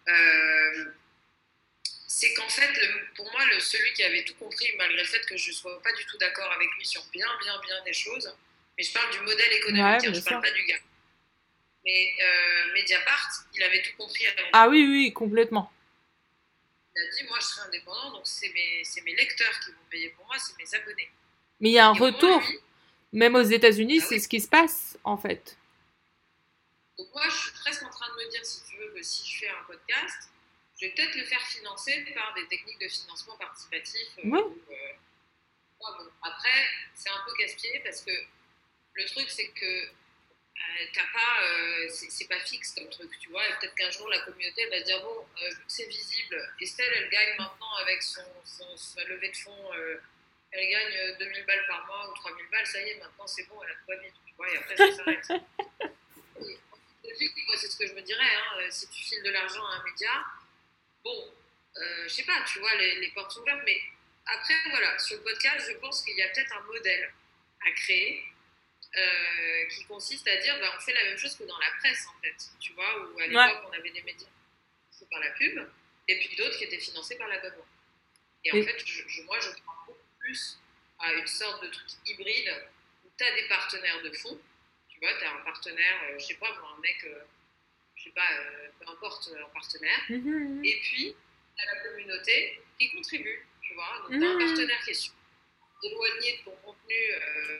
[0.08, 0.84] Euh,
[2.16, 5.26] c'est qu'en fait, le, pour moi, le, celui qui avait tout compris, malgré le fait
[5.26, 7.92] que je ne sois pas du tout d'accord avec lui sur bien, bien, bien des
[7.92, 8.32] choses,
[8.78, 10.78] mais je parle du modèle économique, ouais, hein, je ne parle pas du gars.
[11.84, 14.26] Mais euh, Mediapart, il avait tout compris.
[14.52, 15.72] Ah oui, oui, complètement.
[16.94, 20.10] Il a dit, moi, je serai indépendant, donc c'est mes, mes, lecteurs qui vont payer
[20.10, 21.10] pour moi, c'est mes abonnés.
[21.58, 22.40] Mais il y a un Et retour.
[22.40, 22.60] Moi, lui,
[23.12, 24.20] Même aux États-Unis, ah, c'est oui.
[24.20, 25.56] ce qui se passe, en fait.
[26.96, 29.28] Donc moi, je suis presque en train de me dire, si tu veux, que si
[29.28, 30.30] je fais un podcast,
[30.80, 34.08] je vais peut-être le faire financer par des techniques de financement participatif.
[34.18, 34.92] Euh, euh,
[35.78, 35.86] bon.
[36.22, 38.10] Après, c'est un peu casse-pied parce que
[38.94, 43.42] le truc, c'est que euh, t'as pas, euh, c'est pas fixe comme truc, tu vois.
[43.60, 47.36] Peut-être qu'un jour, la communauté va dire bon, vu que c'est visible, Estelle, elle gagne
[47.38, 49.70] maintenant avec son, son sa levée de fonds,
[50.50, 53.60] elle gagne 2000 balles par mois ou 3000 balles, ça y est, maintenant c'est bon,
[53.64, 55.26] elle a pas vite, tu vois, et après ça s'arrête.
[57.56, 60.24] c'est ce que je me dirais, hein, si tu files de l'argent à un média,
[61.04, 61.32] bon,
[61.76, 63.80] euh, je sais pas, tu vois, les, les, portes sont ouvertes, mais
[64.26, 67.12] après, voilà, sur le podcast, je pense qu'il y a peut-être un modèle
[67.66, 68.24] à créer
[68.96, 72.06] euh, qui consiste à dire, bah, on fait la même chose que dans la presse,
[72.06, 73.68] en fait, tu vois, où à l'époque, ouais.
[73.68, 74.28] on avait des médias
[74.90, 75.68] financés par la pub,
[76.08, 77.66] et puis d'autres qui étaient financés par l'abonnement.
[78.44, 80.58] Et en fait, je, je, moi, je crois beaucoup plus
[80.98, 82.54] à une sorte de truc hybride
[83.04, 84.38] où tu as des partenaires de fond,
[84.88, 87.24] tu vois, tu as un partenaire, euh, je sais pas, moi, un mec euh,
[88.04, 90.00] je sais pas, euh, peu importe, un partenaire.
[90.10, 90.64] Mmh.
[90.64, 91.16] Et puis,
[91.58, 94.08] à la communauté qui contribue, tu vois.
[94.08, 95.12] Donc, tu as un partenaire qui est
[95.84, 96.94] éloigné de ton contenu.
[97.12, 97.58] Euh,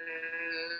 [0.00, 0.78] euh,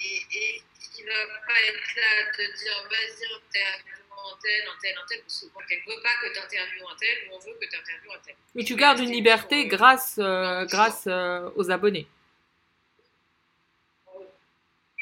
[0.00, 0.62] et, et,
[0.94, 5.06] qui va pas être là à te dire vas-y, interview un tel, un tel, un
[5.08, 7.66] tel, parce qu'elle ne veut pas que tu interviewes un tel, ou on veut que
[7.66, 8.34] tu interviewes un tel.
[8.54, 12.06] Mais tu gardes une liberté grâce, euh, grâce euh, aux abonnés.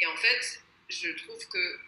[0.00, 1.78] Et en fait, je trouve que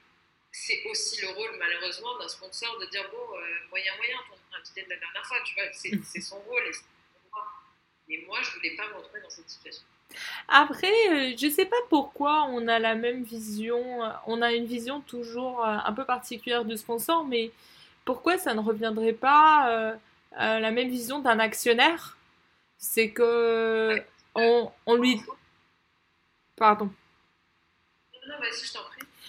[0.51, 4.83] c'est aussi le rôle, malheureusement, d'un sponsor de dire bon, euh, moyen, moyen, ton invité
[4.83, 6.63] de la dernière fois, tu vois, c'est son rôle.
[6.67, 6.73] Et
[8.09, 9.85] mais moi, je ne voulais pas me retrouver dans cette situation.
[10.49, 13.83] Après, euh, je ne sais pas pourquoi on a la même vision,
[14.27, 17.51] on a une vision toujours euh, un peu particulière du sponsor, mais
[18.05, 19.95] pourquoi ça ne reviendrait pas euh,
[20.33, 22.19] à la même vision d'un actionnaire?
[22.77, 24.07] C'est que ouais.
[24.35, 25.21] on, on lui...
[26.57, 26.91] Pardon.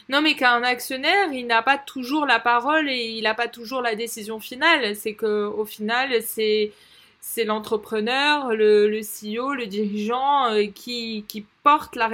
[0.09, 3.81] Non, mais qu'un actionnaire, il n'a pas toujours la parole et il n'a pas toujours
[3.81, 4.95] la décision finale.
[4.95, 6.71] C'est que au final, c'est
[7.25, 12.09] c'est l'entrepreneur, le, CEO, le dirigeant euh, qui, qui, porte la,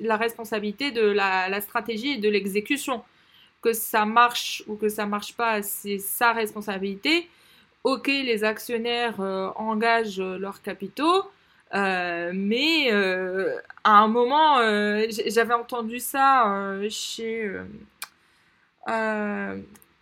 [0.00, 3.04] la responsabilité de la, la, stratégie et de l'exécution.
[3.60, 7.28] Que ça marche ou que ça marche pas, c'est sa responsabilité.
[7.84, 11.24] Ok, les actionnaires euh, engagent leurs capitaux,
[11.74, 17.50] euh, mais euh, à un moment, euh, j'avais entendu ça chez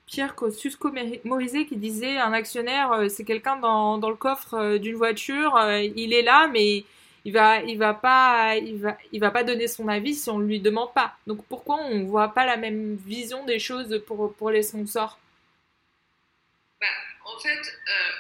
[0.07, 5.59] Pierre Kosciusko-Morizet qui disait un actionnaire, c'est quelqu'un dans, le coffre d'une voiture,
[5.97, 6.85] il est là, mais
[7.25, 10.39] il va, il va pas, il va, il va pas donner son avis si on
[10.39, 11.15] lui demande pas.
[11.27, 15.19] Donc pourquoi on voit pas la même vision des choses pour, pour les sponsors?
[16.81, 16.87] Bah,
[17.29, 17.79] En fait,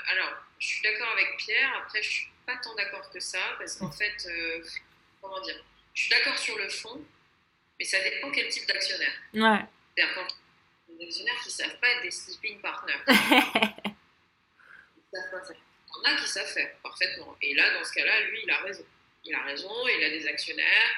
[0.08, 1.82] alors, je suis d'accord avec Pierre.
[1.82, 4.62] Après, je suis pas tant d'accord que ça, parce qu'en fait, euh,
[5.20, 7.02] comment dire, je suis d'accord sur le fond,
[7.78, 9.12] mais ça dépend quel type d'actionnaire.
[9.32, 9.64] Ouais.
[9.96, 10.26] C'est-à-dire quand
[10.94, 13.02] des actionnaires qui savent pas être des sleeping partners.
[15.10, 17.36] Il y en a qui savent faire parfaitement.
[17.40, 18.84] Et là, dans ce cas-là, lui, il a raison.
[19.24, 20.96] Il a raison, il a des actionnaires,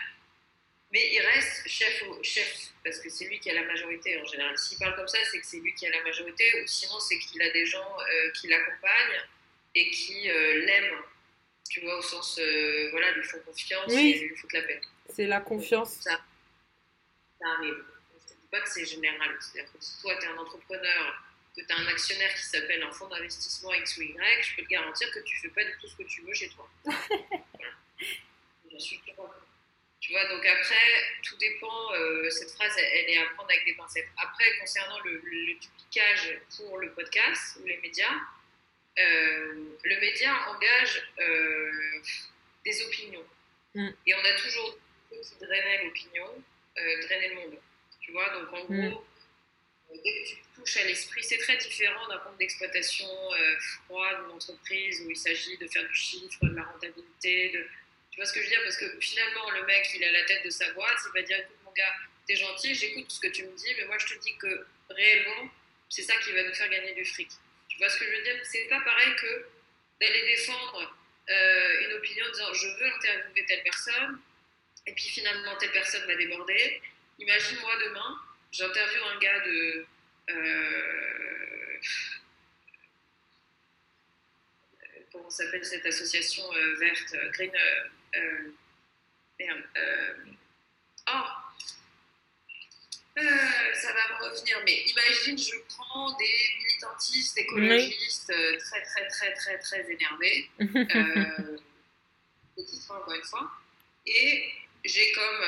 [0.93, 4.25] mais il reste chef, au, chef parce que c'est lui qui a la majorité en
[4.25, 4.57] général.
[4.59, 7.19] S'il parle comme ça, c'est que c'est lui qui a la majorité, ou sinon, c'est
[7.19, 9.21] qu'il a des gens euh, qui l'accompagnent
[9.75, 11.03] et qui euh, l'aiment
[11.71, 14.11] tu vois, au sens, euh, voilà, lui font confiance oui.
[14.11, 14.81] et lui foutent la paix.
[15.09, 15.93] C'est la confiance.
[16.01, 16.21] Ça,
[17.41, 17.77] ça arrive.
[18.27, 19.37] Je ne dis pas que c'est général.
[19.41, 21.25] C'est-à-dire que si toi, tu es un entrepreneur,
[21.57, 24.63] que tu as un actionnaire qui s'appelle un fonds d'investissement X ou Y, je peux
[24.63, 26.69] te garantir que tu ne fais pas du tout ce que tu veux chez toi.
[26.85, 27.73] voilà.
[28.73, 29.01] Je suis
[30.01, 33.75] Tu vois, donc après, tout dépend, euh, cette phrase, elle, est à prendre avec des
[33.75, 34.09] pincettes.
[34.17, 38.17] Après, concernant le, le, duplicage pour le podcast ou les médias,
[38.99, 42.01] euh, le média engage euh,
[42.65, 43.27] des opinions.
[43.75, 43.91] Mm.
[44.07, 44.79] Et on a toujours
[45.11, 46.45] qui drainaient l'opinion,
[46.77, 47.59] drainaient le monde.
[48.01, 48.91] Tu vois, donc en mm.
[48.91, 49.05] gros,
[49.91, 53.07] dès que tu touches à l'esprit, c'est très différent d'un compte d'exploitation
[53.61, 57.67] froid d'une entreprise où il s'agit de faire du chiffre, de la rentabilité, de
[58.11, 58.63] tu vois ce que je veux dire?
[58.65, 61.39] Parce que finalement, le mec, il a la tête de sa boîte, il va dire
[61.39, 61.95] écoute, mon gars,
[62.27, 65.51] t'es gentil, j'écoute ce que tu me dis, mais moi, je te dis que réellement,
[65.89, 67.29] c'est ça qui va nous faire gagner du fric.
[67.69, 68.41] Tu vois ce que je veux dire?
[68.45, 69.47] C'est pas pareil que
[70.01, 70.97] d'aller défendre
[71.29, 74.21] euh, une opinion en disant je veux interviewer telle personne,
[74.87, 76.83] et puis finalement, telle personne va déborder.
[77.19, 78.21] Imagine-moi demain,
[78.51, 79.87] j'interviewe un gars de.
[80.31, 81.81] Euh,
[85.13, 87.53] comment s'appelle cette association euh, verte, Green,
[88.17, 88.53] euh,
[89.39, 89.63] merde.
[89.77, 90.15] Euh,
[91.13, 91.25] oh
[93.17, 99.59] ça va me revenir, mais imagine, je prends des militantistes écologistes très, très, très, très,
[99.59, 101.59] très énervés, euh,
[102.89, 103.51] encore une fois,
[104.07, 104.51] et
[104.87, 105.45] j'ai comme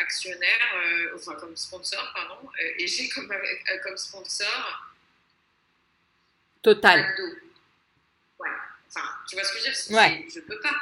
[0.00, 0.74] actionnaire,
[1.14, 3.30] enfin comme sponsor, pardon, et j'ai comme,
[3.82, 4.88] comme sponsor
[6.62, 7.14] Total.
[8.38, 8.48] Ouais.
[8.88, 10.26] Enfin, tu vois ce que je veux dire ouais.
[10.34, 10.74] Je peux pas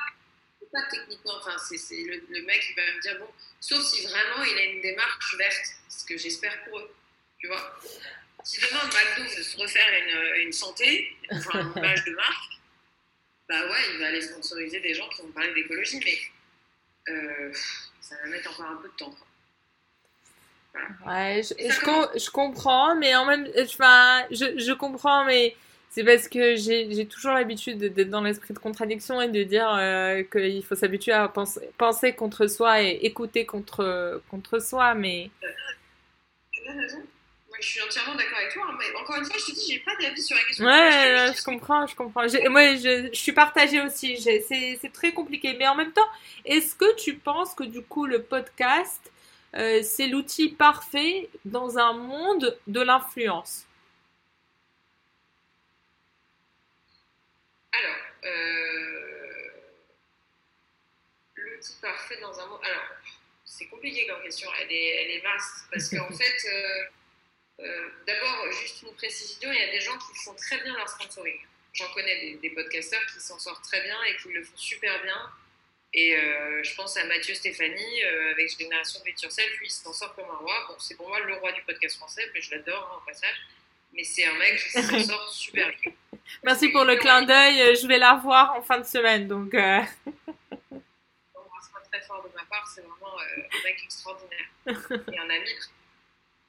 [0.91, 3.29] techniquement, enfin, c'est le, mec qui va me dire, bon,
[3.61, 6.95] sauf si vraiment il a une démarche verte, ce que j'espère pour eux,
[7.39, 7.81] tu vois.
[8.45, 12.53] Si demain McDo veut se refaire une, une santé, enfin une image de marque,
[13.49, 17.53] bah ouais, il va aller sponsoriser des gens qui vont parler d'écologie, mais euh,
[18.01, 19.15] ça va mettre encore un peu de temps.
[21.07, 25.57] Ouais, je, je, je, comprends, mais en même enfin, je, je comprends, mais
[25.97, 30.23] c'est parce que j'ai toujours l'habitude d'être dans l'esprit de contradiction et de dire euh,
[30.25, 35.31] qu'il faut s'habituer à penser, penser, contre soi et écouter contre, contre soi, mais...
[36.69, 36.99] Raison.
[36.99, 39.73] Moi, je suis entièrement d'accord avec toi, hein, mais encore une fois, je te dis,
[39.73, 40.67] j'ai pas d'avis sur la question.
[40.67, 42.27] Ouais, je, comprends, je comprends.
[42.51, 44.19] Moi, je, je, suis partagée aussi.
[44.19, 45.57] C'est très compliqué.
[45.59, 46.09] Mais en même temps,
[46.45, 49.11] est-ce que tu penses que du coup, le podcast,
[49.55, 53.67] euh, c'est l'outil parfait dans un monde de l'influence?
[57.79, 59.51] Alors, euh,
[61.37, 62.59] l'outil parfait dans un mot.
[62.63, 62.89] Alors,
[63.45, 65.67] c'est compliqué comme question, elle est, elle est vaste.
[65.71, 66.85] Parce qu'en fait, euh,
[67.61, 70.89] euh, d'abord, juste une précision il y a des gens qui font très bien leur
[70.89, 71.41] sponsoring.
[71.75, 75.03] J'en connais des, des podcasteurs qui s'en sortent très bien et qui le font super
[75.03, 75.31] bien.
[75.93, 76.15] Et
[76.63, 80.37] je pense à Mathieu Stéphanie avec Génération It Self, lui il s'en sort comme un
[80.37, 80.67] roi.
[80.69, 83.47] Bon, c'est pour moi le roi du podcast français, mais je l'adore hein, au passage.
[83.97, 85.93] Mais c'est un mec qui s'en sort super bien.
[86.45, 87.75] Merci pour le clin d'œil.
[87.77, 89.27] Je vais la voir en fin de semaine.
[89.27, 89.81] Donc, euh...
[91.91, 92.71] très fort de ma part.
[92.75, 95.51] C'est vraiment euh, un mec extraordinaire et un ami.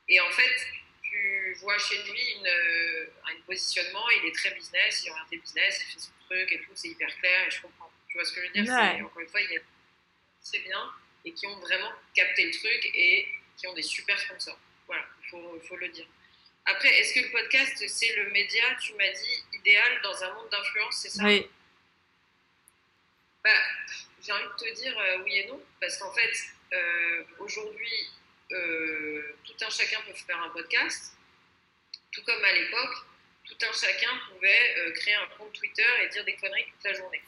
[0.09, 0.67] Et en fait,
[1.01, 4.03] tu vois chez lui une, un positionnement.
[4.21, 5.03] Il est très business.
[5.05, 5.85] Il orienté business.
[5.87, 6.71] Il fait son truc et tout.
[6.75, 7.89] C'est hyper clair et je comprends.
[8.09, 9.05] Tu vois ce que je veux dire?
[9.05, 9.61] Encore une fois, il
[10.41, 10.91] c'est bien
[11.25, 14.59] et qui ont vraiment capté le truc et qui ont des super sponsors.
[14.85, 16.05] Voilà, il faut, faut le dire.
[16.69, 20.49] Après, est-ce que le podcast, c'est le média, tu m'as dit, idéal dans un monde
[20.49, 21.49] d'influence, c'est ça Oui.
[23.41, 23.49] Bah,
[24.21, 26.33] j'ai envie de te dire euh, oui et non, parce qu'en fait,
[26.73, 28.09] euh, aujourd'hui,
[28.51, 31.13] euh, tout un chacun peut faire un podcast,
[32.11, 32.95] tout comme à l'époque,
[33.45, 37.21] tout un chacun pouvait créer un compte Twitter et dire des conneries toute la journée.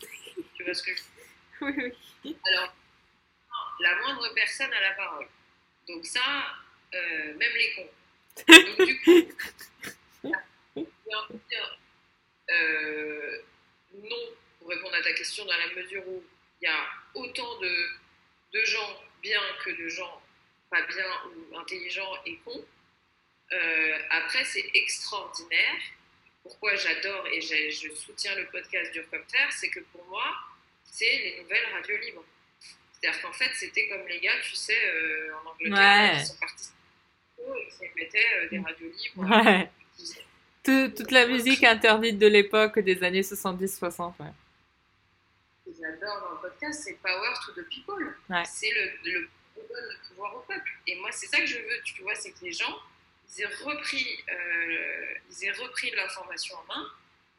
[0.54, 1.02] tu vois ce que je
[1.62, 2.75] veux dire Oui, Alors,
[3.80, 5.28] la moindre personne a la parole.
[5.88, 6.58] Donc ça,
[6.91, 7.89] même les cons.
[8.47, 9.28] Donc, du coup,
[12.52, 13.41] euh,
[13.93, 14.15] non,
[14.60, 16.23] pour répondre à ta question, dans la mesure où
[16.62, 17.89] il y a autant de,
[18.54, 20.21] de gens bien que de gens
[20.69, 22.65] pas bien ou intelligents et cons.
[23.52, 25.82] Euh, après, c'est extraordinaire.
[26.43, 30.23] Pourquoi j'adore et je soutiens le podcast d'Urcopter, c'est que pour moi,
[30.83, 32.23] c'est les nouvelles radios libres.
[32.94, 36.69] C'est-à-dire qu'en fait, c'était comme les gars, tu sais, euh, en Angleterre, qui sont partis
[37.40, 39.29] et qui mettaient des radios libres.
[39.29, 39.69] Ouais
[40.63, 44.13] toute la musique interdite de l'époque des années 70-60.
[44.19, 44.25] Ouais.
[45.79, 48.15] J'adore dans le podcast, c'est Power to the People.
[48.46, 49.29] C'est le, le,
[50.08, 50.71] pouvoir au peuple.
[50.87, 52.79] Et moi, c'est ça que je veux, tu vois, c'est que les gens,
[53.29, 56.87] ils aient repris, euh, ils aient repris l'information en main.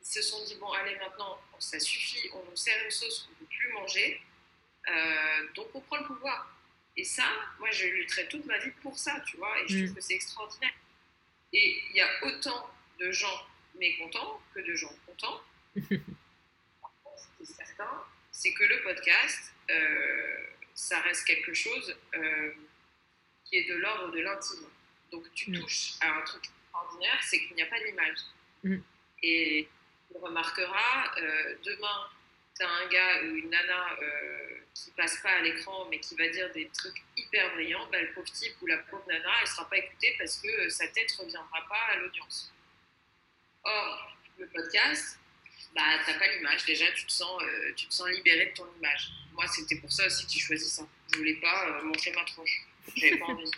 [0.02, 3.30] Ils se sont dit, bon, allez, maintenant, ça suffit, on nous sert une sauce qu'on
[3.32, 4.20] ne peut plus manger.
[4.88, 6.50] Euh, donc, on prend le pouvoir.
[7.00, 7.24] Et ça,
[7.58, 9.94] moi, je lutterai toute ma vie pour ça, tu vois, et je trouve mm.
[9.94, 10.74] que c'est extraordinaire.
[11.54, 13.46] Et il y a autant de gens
[13.78, 15.40] mécontents que de gens contents.
[17.38, 20.44] c'est certain, c'est que le podcast, euh,
[20.74, 22.52] ça reste quelque chose euh,
[23.46, 24.66] qui est de l'ordre de l'intime.
[25.10, 25.54] Donc tu Mm.
[25.58, 28.18] touches à un truc extraordinaire, c'est qu'il n'y a pas d'image.
[28.62, 28.76] Mm.
[29.22, 29.68] Et
[30.10, 32.10] tu remarqueras, euh, demain,
[32.60, 36.28] tu un gars ou une nana euh, qui passe pas à l'écran mais qui va
[36.28, 39.68] dire des trucs hyper brillants, bah, le pauvre type ou la pauvre nana, elle sera
[39.68, 42.52] pas écoutée parce que euh, sa tête reviendra pas à l'audience.
[43.64, 45.18] Or, le podcast,
[45.74, 46.64] bah, t'as pas l'image.
[46.64, 49.10] Déjà, tu te, sens, euh, tu te sens libéré de ton image.
[49.32, 50.86] Moi, c'était pour ça aussi que j'ai choisi ça.
[51.12, 52.66] Je voulais pas montrer ma tronche.
[52.96, 53.50] J'avais pas envie.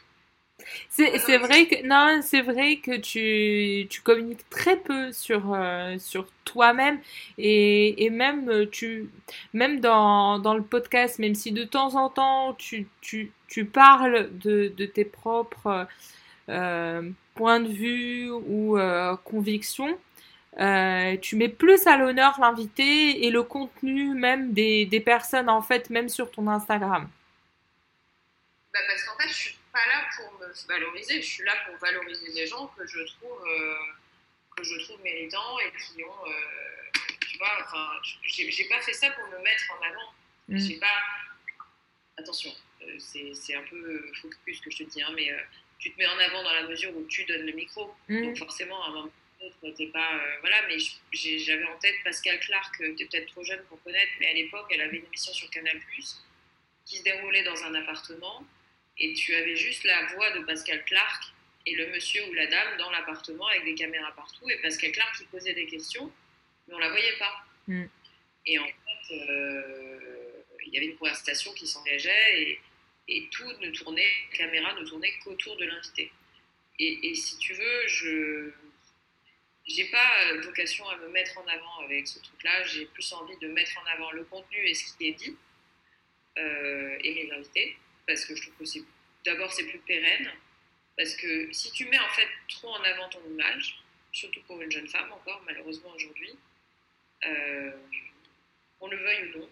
[0.89, 6.27] C'est vrai que non, c'est vrai que tu, tu communiques très peu sur, euh, sur
[6.45, 7.01] toi-même
[7.39, 9.09] et, et même euh, tu
[9.53, 14.31] même dans, dans le podcast, même si de temps en temps tu, tu, tu parles
[14.39, 15.87] de, de tes propres
[16.49, 19.99] euh, points de vue ou euh, convictions,
[20.61, 25.63] euh, tu mets plus à l'honneur l'invité et le contenu même des, des personnes en
[25.63, 27.09] fait, même sur ton Instagram.
[28.73, 31.23] Bah, parce qu'en fait, je suis pas là pour me valoriser.
[31.23, 33.77] Je suis là pour valoriser des gens que je trouve, euh,
[34.57, 36.27] que je trouve méritants et qui ont.
[36.27, 37.89] euh, tu vois, enfin,
[38.25, 40.15] j'ai pas fait ça pour me mettre en avant.
[40.49, 40.59] Mm.
[40.59, 41.01] J'ai pas.
[42.19, 42.53] Attention,
[42.83, 45.31] euh, c'est un peu focus ce que je te dis, hein, mais
[45.79, 47.95] tu te mets en avant dans la mesure où tu donnes le micro.
[48.09, 48.23] Mm.
[48.25, 49.13] Donc forcément, à un moment
[49.77, 50.15] t'es pas.
[50.15, 50.77] euh, voilà, mais
[51.13, 54.67] j'avais en tête Pascal Clark, tu es peut-être trop jeune pour connaître, mais à l'époque,
[54.71, 55.81] elle avait une émission sur Canal
[56.85, 58.45] qui se déroulait dans un appartement
[59.03, 61.25] et tu avais juste la voix de Pascal Clark
[61.67, 65.19] et le monsieur ou la dame dans l'appartement avec des caméras partout et Pascal Clark
[65.19, 66.11] qui posait des questions,
[66.67, 67.45] mais on la voyait pas.
[67.67, 67.85] Mm.
[68.47, 72.61] Et en fait, euh, il y avait une conversation qui s'engageait et,
[73.09, 76.13] et tout ne tournait, la caméra ne tournait qu'autour de l'invité.
[76.79, 78.51] Et, et si tu veux, je
[79.65, 82.65] j'ai pas vocation à me mettre en avant avec ce truc-là.
[82.67, 85.37] J'ai plus envie de mettre en avant le contenu et ce qui est dit
[86.37, 87.77] euh, et mes invités
[88.07, 88.83] parce que je trouve que c'est
[89.25, 90.31] d'abord c'est plus pérenne
[90.97, 93.83] parce que si tu mets en fait trop en avant ton image,
[94.13, 96.37] surtout pour une jeune femme encore malheureusement aujourd'hui,
[97.27, 97.73] euh,
[98.81, 99.51] on le veuille ou non,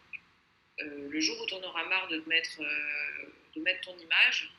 [0.83, 3.97] euh, le jour où tu en auras marre de te mettre euh, de mettre ton
[3.99, 4.53] image,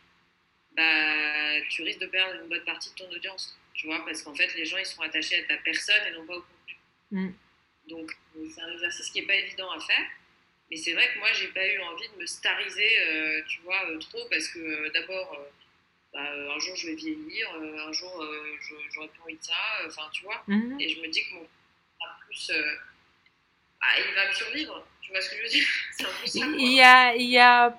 [0.73, 4.33] bah tu risques de perdre une bonne partie de ton audience, tu vois, parce qu'en
[4.33, 6.77] fait les gens ils sont attachés à ta personne et non pas au contenu.
[7.11, 7.31] Mm.
[7.89, 8.17] Donc
[8.53, 10.07] c'est un exercice qui est pas évident à faire.
[10.71, 13.85] Mais c'est vrai que moi, j'ai pas eu envie de me stariser, euh, tu vois,
[13.89, 15.45] euh, trop, parce que euh, d'abord,
[16.13, 16.21] bah,
[16.55, 18.25] un jour je vais vieillir, un jour
[18.93, 19.53] j'aurais plus envie de ça,
[19.87, 20.43] enfin, tu vois.
[20.47, 20.79] Mhm.
[20.79, 21.47] Et je me dis que mon
[22.27, 22.49] plus.
[22.51, 22.75] euh,
[23.81, 25.67] ah, il va me survivre, tu vois ce que je veux dire?
[25.91, 26.39] C'est un peu ça.
[26.45, 26.55] quoi.
[26.57, 27.77] Il y a, il y a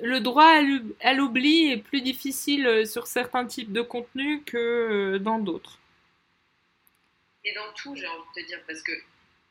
[0.00, 5.18] le droit à l'oub- à l'oubli est plus difficile sur certains types de contenus que
[5.18, 5.78] dans d'autres.
[7.44, 8.92] Et dans tout, j'ai envie de te dire, parce que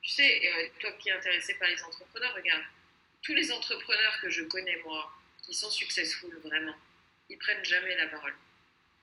[0.02, 0.42] tu sais,
[0.80, 2.64] toi qui es intéressé par les entrepreneurs, regarde,
[3.22, 5.12] tous les entrepreneurs que je connais, moi,
[5.44, 6.76] qui sont successful vraiment,
[7.30, 8.36] ils prennent jamais la parole.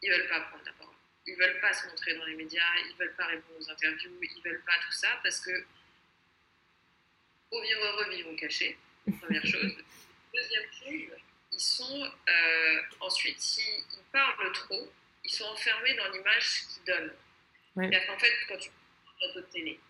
[0.02, 0.94] Ils veulent pas prendre la parole.
[1.26, 4.42] Ils veulent pas se montrer dans les médias, ils veulent pas répondre aux interviews, ils
[4.42, 5.64] veulent pas tout ça parce que
[7.50, 8.78] au vivre heureux, vivons cachés,
[9.20, 9.76] première chose.
[10.34, 11.18] Deuxième chose,
[11.52, 14.92] ils sont euh, ensuite, s'ils parlent trop,
[15.24, 17.12] ils sont enfermés dans l'image qu'ils donnent.
[17.74, 17.88] Ouais.
[17.88, 19.80] C'est-à-dire qu'en fait, quand tu prends un plateau de télé,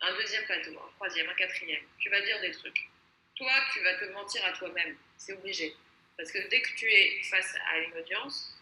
[0.00, 2.88] un deuxième plateau, un troisième, un quatrième, tu vas dire des trucs.
[3.36, 4.96] Toi, tu vas te mentir à toi-même.
[5.16, 5.74] C'est obligé.
[6.16, 8.58] Parce que dès que tu es face à une audience,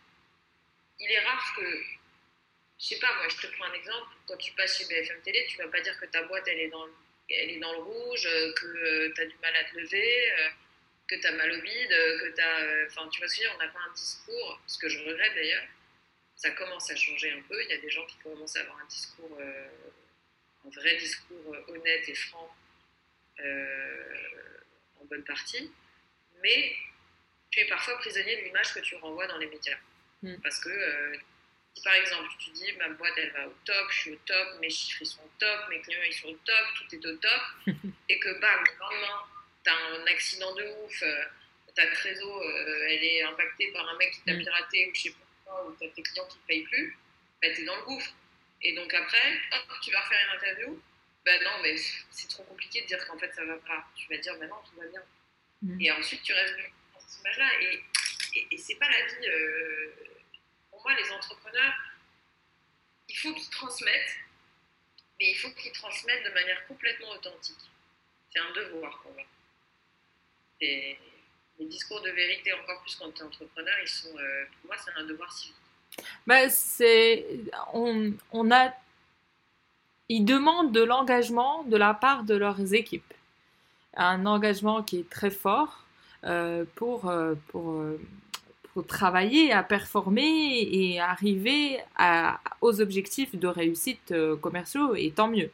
[0.98, 1.82] il est rare que.
[2.80, 4.08] Je sais pas, moi, je te prends un exemple.
[4.26, 6.68] Quand tu passes chez BFM Télé, tu vas pas dire que ta boîte, elle est
[6.68, 6.92] dans le,
[7.30, 10.48] elle est dans le rouge, euh, que tu as du mal à te lever, euh,
[11.06, 12.86] que tu as mal au bide, euh, que tu as.
[12.86, 14.88] Enfin, tu vois ce que je veux dire On n'a pas un discours, ce que
[14.88, 15.64] je regrette d'ailleurs.
[16.36, 17.62] Ça commence à changer un peu.
[17.62, 19.68] Il y a des gens qui commencent à avoir un discours, euh,
[20.66, 22.54] un vrai discours euh, honnête et franc
[23.40, 24.43] euh,
[25.14, 25.70] bonne partie.
[26.42, 26.74] Mais
[27.50, 29.78] tu es parfois prisonnier de l'image que tu renvoies dans les médias.
[30.22, 30.36] Mm.
[30.42, 31.16] Parce que euh,
[31.74, 34.60] si par exemple tu dis ma boîte elle va au top, je suis au top,
[34.60, 37.16] mes chiffres ils sont au top, mes clients ils sont au top, tout est au
[37.16, 37.42] top,
[38.08, 39.20] et que bam, le lendemain,
[39.64, 41.24] tu as un accident de ouf, euh,
[41.74, 44.42] ta trésor euh, elle est impactée par un mec qui t'a Mm.
[44.42, 46.96] piraté ou je sais pas quoi, ou tu as tes clients qui ne payent plus,
[47.42, 48.12] bah, tu es dans le gouffre.
[48.62, 50.82] Et donc après, hop, tu vas refaire une interview,
[51.24, 51.76] bah non, mais
[52.10, 53.84] c'est trop compliqué de dire qu'en fait ça va pas.
[53.96, 55.02] Tu vas dire, bah non, tout va bien.
[55.62, 55.80] Mm.
[55.80, 56.56] Et ensuite, tu restes
[56.92, 57.48] dans cette image-là.
[57.62, 57.84] Et,
[58.36, 59.28] et, et c'est pas la vie.
[59.28, 59.92] euh,
[60.70, 61.74] Pour moi, les entrepreneurs,
[63.08, 64.16] il faut qu'ils transmettent,
[65.18, 67.70] mais il faut qu'ils transmettent de manière complètement authentique.
[68.32, 69.24] C'est un devoir moi.
[70.60, 70.98] Et
[71.58, 74.76] les discours de vérité, encore plus quand tu es entrepreneur, ils sont, euh, pour moi,
[74.76, 75.54] c'est un devoir civique.
[76.26, 77.24] Bah, c'est,
[77.72, 78.74] on, on a,
[80.08, 83.14] ils demandent de l'engagement de la part de leurs équipes.
[83.96, 85.84] Un engagement qui est très fort.
[86.74, 87.12] pour,
[87.48, 87.82] pour,
[88.72, 91.78] pour travailler, à performer et arriver
[92.60, 95.50] aux objectifs de réussite commerciaux, et tant mieux.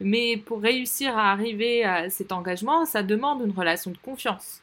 [0.00, 4.60] Mais pour réussir à arriver à cet engagement, ça demande une relation de confiance.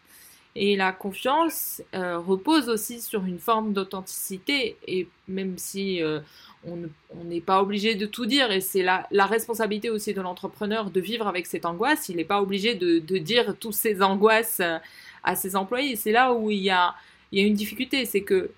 [0.55, 4.77] Et la confiance euh, repose aussi sur une forme d'authenticité.
[4.88, 6.19] Et même si euh,
[6.68, 10.91] on n'est pas obligé de tout dire, et c'est la, la, responsabilité aussi de l'entrepreneur
[10.91, 14.78] de vivre avec cette angoisse, il n'est pas obligé de, dire toutes ses angoisses euh,
[15.24, 15.95] à ses employés.
[15.95, 16.95] C'est là où il y a,
[17.32, 18.51] une difficulté, c'est que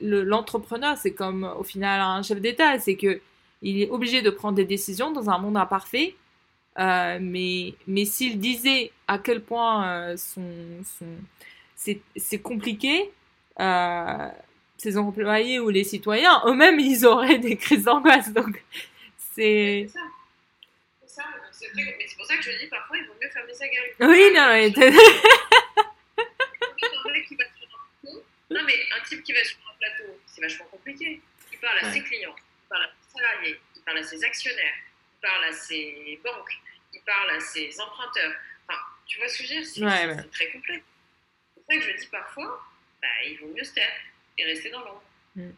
[0.00, 3.20] l'entrepreneur, c'est comme au final un chef d'État, c'est que
[3.62, 6.16] il est obligé de prendre des décisions dans un monde imparfait
[6.78, 10.16] euh, mais mais s'il disait à quel point euh,
[11.76, 13.12] c'est compliqué,
[14.76, 18.32] ses employés ou les citoyens, eux-mêmes, ils auraient des crises d'angoisse.
[18.32, 18.62] Donc,
[19.34, 19.86] c'est.
[19.88, 21.22] C'est ça.
[21.50, 23.94] C'est pour ça que je dis parfois, il vaut mieux fermer sa gueule.
[24.00, 24.70] Oui, non, mais.
[28.50, 31.20] non, mais un type qui va sur un plateau, c'est vachement compliqué.
[31.52, 34.74] Il parle à ses clients, il parle à ses salariés, il parle à ses actionnaires,
[35.14, 36.58] il parle à ses banques,
[36.92, 38.34] il parle à ses emprunteurs.
[38.68, 39.66] Enfin, tu vois ce que je veux dire?
[39.66, 40.84] C'est très complexe.
[41.54, 42.62] C'est pour ça que je dis parfois,
[43.00, 43.92] bah, il vaut mieux se taire
[44.38, 45.02] et rester dans l'ombre.
[45.36, 45.50] Mm.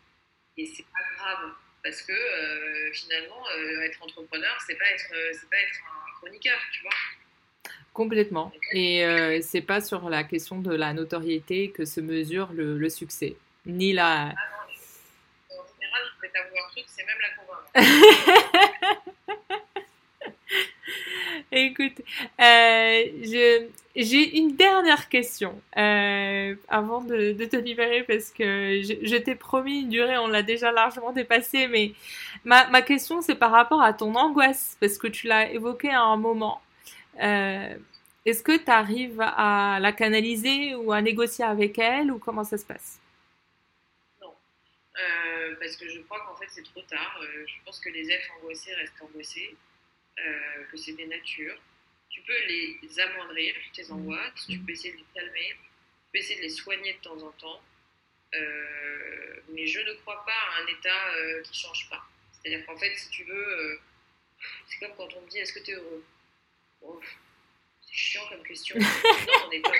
[0.59, 1.53] Et c'est pas grave,
[1.83, 6.18] parce que euh, finalement, euh, être entrepreneur, c'est pas être, euh, c'est pas être un
[6.18, 6.93] chroniqueur, tu vois.
[7.93, 8.53] Complètement.
[8.72, 13.37] Et c'est pas sur la question de la notoriété que se mesure le, le succès,
[13.64, 14.29] ni la.
[14.29, 14.35] Ah
[15.51, 17.70] non, en général, je peux t'avouer un truc, c'est même la convaincre.
[21.53, 22.03] Écoute,
[22.40, 23.05] euh,
[23.94, 29.88] j'ai une dernière question euh, avant de, te libérer parce que je, t'ai promis une
[29.88, 31.92] durée, on l'a déjà largement dépassée, mais
[32.44, 36.16] ma, question c'est par rapport à ton angoisse parce que tu l'as évoqué à un
[36.16, 36.61] moment.
[37.22, 37.76] Euh,
[38.24, 42.59] Est-ce que tu arrives à la canaliser ou à négocier avec elle ou comment ça
[42.59, 42.99] se passe?
[44.20, 44.34] Non,
[44.99, 47.20] euh, parce que je crois qu'en fait c'est trop tard.
[47.47, 49.57] Je pense que les êtres angoissés restent angoissés.
[50.18, 51.58] Euh, que c'est des natures.
[52.08, 54.64] Tu peux les amoindrir, tes angoisses, tu mm.
[54.64, 57.62] peux essayer de les calmer, tu peux essayer de les soigner de temps en temps,
[58.34, 62.02] euh, mais je ne crois pas à un état euh, qui ne change pas.
[62.32, 63.80] C'est-à-dire qu'en fait, si tu veux,
[64.66, 66.04] c'est comme quand on me dit est-ce que tu es heureux?
[66.80, 67.00] Oh,
[67.82, 68.78] C'est chiant comme question.
[68.80, 69.72] non, on n'est pas.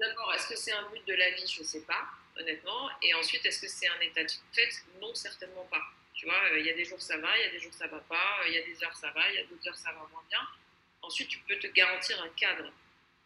[0.00, 1.46] D'abord, est-ce que c'est un but de la vie?
[1.46, 2.88] Je ne sais pas, honnêtement.
[3.02, 4.70] Et ensuite, est-ce que c'est un état de fait?
[5.00, 5.82] Non, certainement pas.
[6.16, 7.74] Tu vois, euh, il y a des jours ça va, il y a des jours
[7.74, 9.76] ça va pas, il y a des heures ça va, il y a d'autres heures
[9.76, 10.40] ça va moins bien.
[11.02, 12.72] Ensuite, tu peux te garantir un cadre.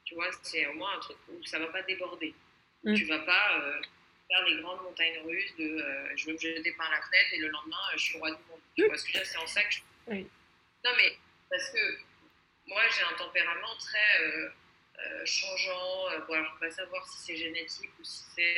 [0.04, 2.34] Tu vois, c'est au moins un truc où ça va pas déborder.
[2.82, 2.94] Mm.
[2.94, 3.80] Tu vas pas euh,
[4.28, 7.38] faire les grandes montagnes russes de euh, je veux me jeter par la fenêtre et
[7.38, 8.60] le lendemain je suis roi du monde.
[8.76, 9.80] Tu vois ce que je c'est en ça que je...
[10.82, 11.16] Non, mais
[11.48, 11.98] parce que
[12.66, 14.50] moi j'ai un tempérament très
[15.24, 16.08] changeant.
[16.26, 18.56] bon, alors, on va savoir si c'est génétique ou si c'est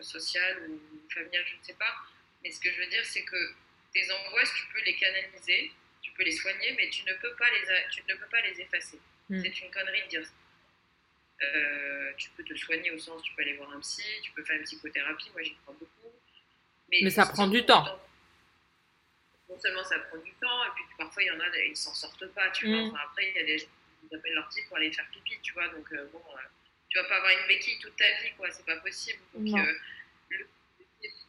[0.00, 0.80] social ou
[1.12, 1.94] familial, je ne sais pas.
[2.42, 3.54] Mais ce que je veux dire, c'est que
[3.92, 5.72] tes angoisses, tu peux les canaliser,
[6.02, 8.60] tu peux les soigner, mais tu ne peux pas les, tu ne peux pas les
[8.60, 8.98] effacer.
[9.28, 9.42] Mm.
[9.42, 10.32] C'est une connerie de dire ça.
[11.40, 14.42] Euh, tu peux te soigner au sens, tu peux aller voir un psy, tu peux
[14.42, 16.12] faire une psychothérapie, moi j'y crois beaucoup.
[16.90, 18.00] Mais, ça prend du temps.
[19.48, 21.94] Non seulement ça prend du temps, et puis parfois il y en a, ils s'en
[21.94, 22.90] sortent pas, tu vois.
[22.90, 22.96] Mm.
[23.04, 23.66] après, il y a des gens
[24.08, 25.68] qui appellent leur type pour aller faire pipi, tu vois.
[25.68, 26.40] Donc euh, bon, euh,
[26.88, 29.20] tu vas pas avoir une béquille toute ta vie, quoi, c'est pas possible.
[29.34, 29.60] Donc,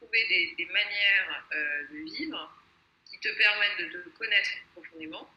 [0.09, 2.63] trouver des, manières euh, de vivre
[3.05, 5.31] qui te permettent de te connaître profondément,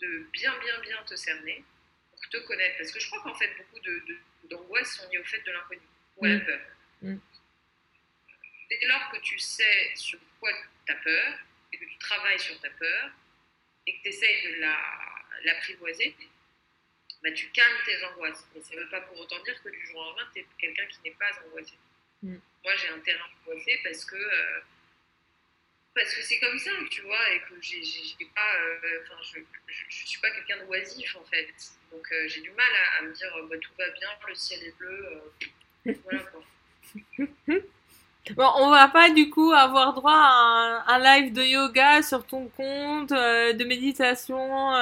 [0.00, 1.64] de bien, bien, bien te cerner
[2.10, 2.78] pour te connaître.
[2.78, 3.80] Parce que je crois qu'en fait, beaucoup
[4.44, 5.82] d'angoisses de, sont liées au fait de l'inconnu
[6.16, 6.44] ou à la mm.
[6.44, 6.60] peur.
[7.02, 7.16] Mm.
[8.70, 10.50] Dès lors que tu sais sur quoi
[10.86, 11.38] tu as peur
[11.72, 13.10] et que tu travailles sur ta peur
[13.86, 14.60] et que tu essayes de
[15.44, 18.46] l'apprivoiser, la, bah, tu calmes tes angoisses.
[18.54, 20.46] Mais ça ne veut pas pour autant dire que du jour au lendemain, tu es
[20.58, 21.74] quelqu'un qui n'est pas angoissé.
[22.24, 22.38] Mm.
[22.64, 24.60] Moi, j'ai un terrain coiffé parce que euh,
[25.94, 28.78] parce que c'est comme ça, tu vois, et que j'ai pas, euh,
[29.22, 29.40] je,
[29.88, 31.54] je, suis pas quelqu'un de oisif en fait,
[31.92, 32.66] donc euh, j'ai du mal
[32.98, 35.22] à, me dire bah, tout va bien, le ciel est bleu,
[36.02, 36.42] voilà quoi.
[38.30, 42.48] Bon, on va pas du coup avoir droit à un, live de yoga sur ton
[42.48, 44.72] compte, de méditation.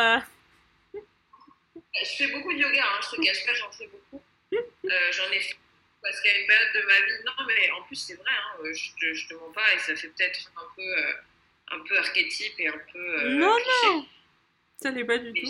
[0.95, 4.23] Je fais beaucoup de yoga, hein, je te cache pas, j'en fais beaucoup.
[4.83, 5.57] j'en ai fait
[6.03, 7.25] parce qu'il y a une période de ma vie.
[7.25, 9.95] Non, mais en plus, c'est vrai, hein, euh, je, je te mens pas et ça
[9.95, 11.13] fait peut-être un peu, euh,
[11.71, 13.21] un peu archétype et un peu.
[13.21, 14.07] Euh, non, non
[14.83, 15.49] Ça n'est pas du tout.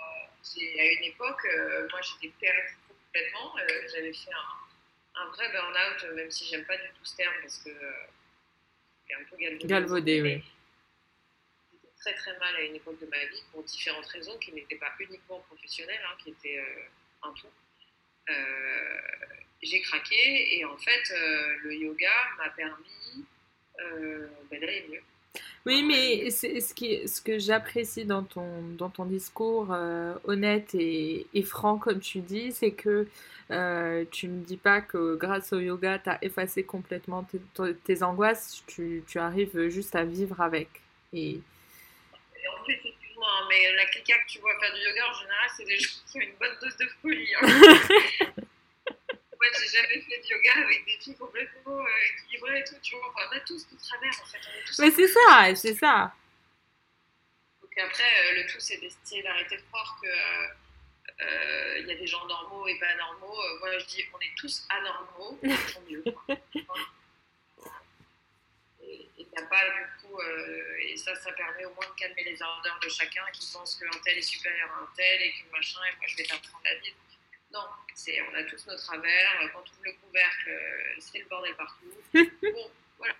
[0.00, 1.46] à une époque,
[1.90, 3.54] moi j'étais perdue complètement.
[3.92, 7.58] J'avais fait un, un vrai burn-out, même si j'aime pas du tout ce terme parce
[7.58, 7.70] que
[9.08, 9.66] c'est un peu galvaudé.
[9.66, 10.44] Galvaudé, oui.
[11.72, 14.76] J'étais très très mal à une époque de ma vie pour différentes raisons qui n'étaient
[14.76, 16.64] pas uniquement professionnelles, hein, qui étaient
[17.22, 17.48] un tout.
[19.62, 21.14] J'ai craqué et en fait,
[21.62, 23.24] le yoga m'a permis
[23.78, 25.02] bah, d'aller mieux.
[25.66, 31.26] Oui, mais ce, qui, ce que j'apprécie dans ton, dans ton discours euh, honnête et,
[31.34, 33.08] et, franc, comme tu dis, c'est que
[33.50, 37.26] euh, tu ne dis pas que grâce au yoga, tu as effacé complètement
[37.84, 40.68] tes, angoisses, tu, tu, arrives juste à vivre avec.
[41.12, 41.40] Et...
[42.48, 45.50] en plus, excuse-moi, hein, mais la clica que tu vois faire du yoga, en général,
[45.56, 47.28] c'est des gens qui ont une bonne dose de folie.
[47.42, 48.42] Hein.
[49.60, 53.14] J'ai jamais fait de yoga avec des filles complètement euh, équilibrées et tout, tu vois.
[53.14, 54.38] on a tous tout travers, en fait.
[54.78, 56.14] Mais c'est ça, c'est ça.
[57.62, 61.94] Donc après, euh, le tout, c'est d'essayer d'arrêter de croire que euh, il y a
[61.94, 63.36] des gens normaux et pas anormaux.
[63.60, 66.04] moi, je dis, on est tous anormaux, tant mieux.
[68.82, 70.18] et a pas du coup,
[70.80, 73.98] et ça, ça permet au moins de calmer les ardeurs de chacun qui pense qu'un
[74.04, 76.74] tel est supérieur à un tel et que machin, et moi je vais t'apprendre la
[76.76, 76.94] vie.
[77.56, 79.50] Non, c'est, on a tous nos travers.
[79.52, 81.86] Quand on ouvre le couvercle, euh, c'est le bordel partout.
[82.14, 83.14] bon, voilà.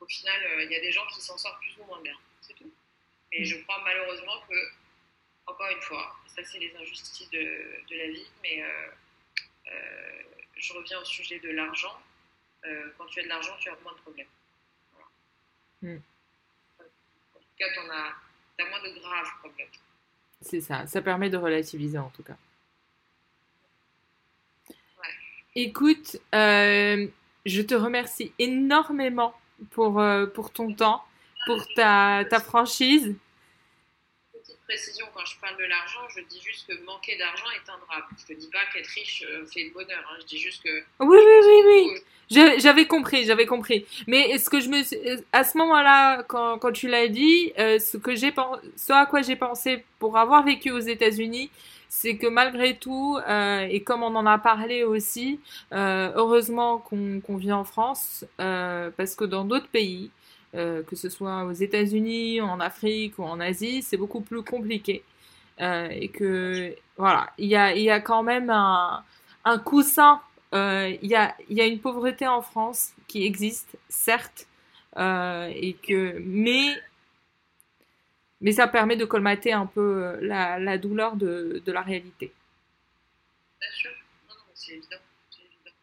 [0.00, 2.16] au final, il euh, y a des gens qui s'en sortent plus ou moins bien.
[2.40, 2.72] C'est tout.
[3.32, 4.54] Et je crois malheureusement que,
[5.46, 7.38] encore une fois, ça c'est les injustices de,
[7.90, 10.22] de la vie, mais euh,
[10.56, 12.00] je reviens au sujet de l'argent.
[12.96, 14.26] quand tu as de l'argent, tu as moins de problèmes.
[15.82, 15.98] Hmm.
[16.78, 19.68] En tout cas, tu as, as moins de graves problèmes.
[20.40, 22.36] C'est ça, ça permet de relativiser en tout cas.
[25.54, 27.06] Écoute, euh,
[27.44, 29.34] je te remercie énormément
[29.72, 31.04] pour, euh, pour ton temps,
[31.44, 33.14] pour ta, ta franchise.
[34.32, 37.76] Petite précision, quand je parle de l'argent, je dis juste que manquer d'argent est un
[37.86, 38.02] drame.
[38.26, 40.02] Je ne dis pas qu'être riche euh, fait le bonheur.
[40.10, 40.16] Hein.
[40.20, 40.70] Je dis juste que.
[41.00, 42.58] Oui, oui, oui, oui.
[42.58, 43.84] J'avais compris, j'avais compris.
[44.06, 44.80] Mais est-ce que je me,
[45.34, 48.32] à ce moment-là, quand, quand tu l'as dit, ce que j'ai,
[48.74, 51.50] ce à quoi j'ai pensé pour avoir vécu aux États-Unis,
[51.94, 55.38] c'est que malgré tout, euh, et comme on en a parlé aussi,
[55.72, 60.10] euh, heureusement qu'on vit en France, euh, parce que dans d'autres pays,
[60.54, 65.02] que ce soit aux États-Unis, en Afrique ou en Asie, c'est beaucoup plus compliqué.
[65.58, 69.02] et que, voilà, il y a, y a quand même un,
[69.44, 70.20] un coussin.
[70.52, 74.46] Il y, a, y a une pauvreté en France qui existe, certes,
[74.98, 76.74] et que, mais
[78.42, 82.32] mais ça permet de colmater un peu euh, la, la douleur de, de, la réalité.
[83.60, 83.90] Bien sûr,
[84.28, 84.96] non, non, c'est évident.
[85.38, 85.76] évident.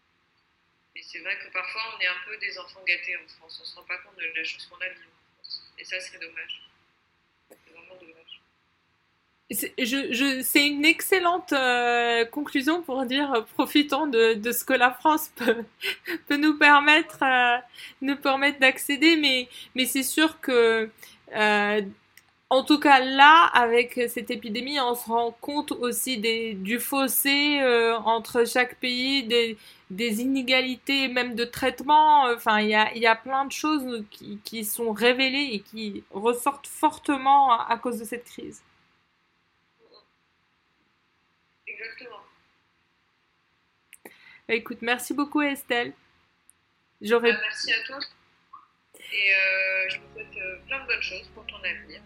[0.95, 3.63] Et c'est vrai que parfois on est un peu des enfants gâtés en France, on
[3.63, 5.73] ne se rend pas compte de la chose qu'on a vue en France.
[5.79, 6.69] Et ça, c'est dommage.
[7.49, 8.41] C'est vraiment dommage.
[9.51, 14.73] Je, je, c'est une excellente euh, conclusion pour dire euh, profitons de, de, ce que
[14.73, 15.63] la France peut,
[16.27, 17.57] peut nous permettre, euh,
[18.01, 20.91] nous permettre d'accéder, mais, mais c'est sûr que
[21.35, 21.81] euh,
[22.51, 27.59] en tout cas, là, avec cette épidémie, on se rend compte aussi des, du fossé
[27.61, 29.55] euh, entre chaque pays, des,
[29.91, 32.23] des, inégalités, même de traitement.
[32.23, 36.03] Enfin, il y a, y a, plein de choses qui, qui, sont révélées et qui
[36.09, 38.63] ressortent fortement à, cause de cette crise.
[41.67, 42.21] Exactement.
[44.47, 45.93] Bah, écoute, merci beaucoup Estelle.
[46.99, 47.31] J'aurais...
[47.31, 47.99] Bah, merci à toi.
[49.11, 52.01] Et euh, je vous souhaite euh, plein de bonnes choses pour ton avenir.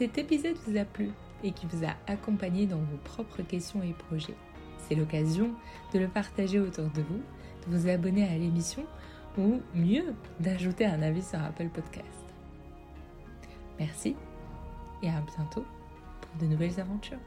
[0.00, 1.10] Cet épisode vous a plu
[1.44, 4.36] et qui vous a accompagné dans vos propres questions et projets,
[4.78, 5.50] c'est l'occasion
[5.92, 7.20] de le partager autour de vous,
[7.66, 8.86] de vous abonner à l'émission
[9.36, 12.24] ou mieux, d'ajouter un avis sur Apple Podcast.
[13.78, 14.16] Merci
[15.02, 15.64] et à bientôt
[16.20, 17.18] pour de nouvelles aventures.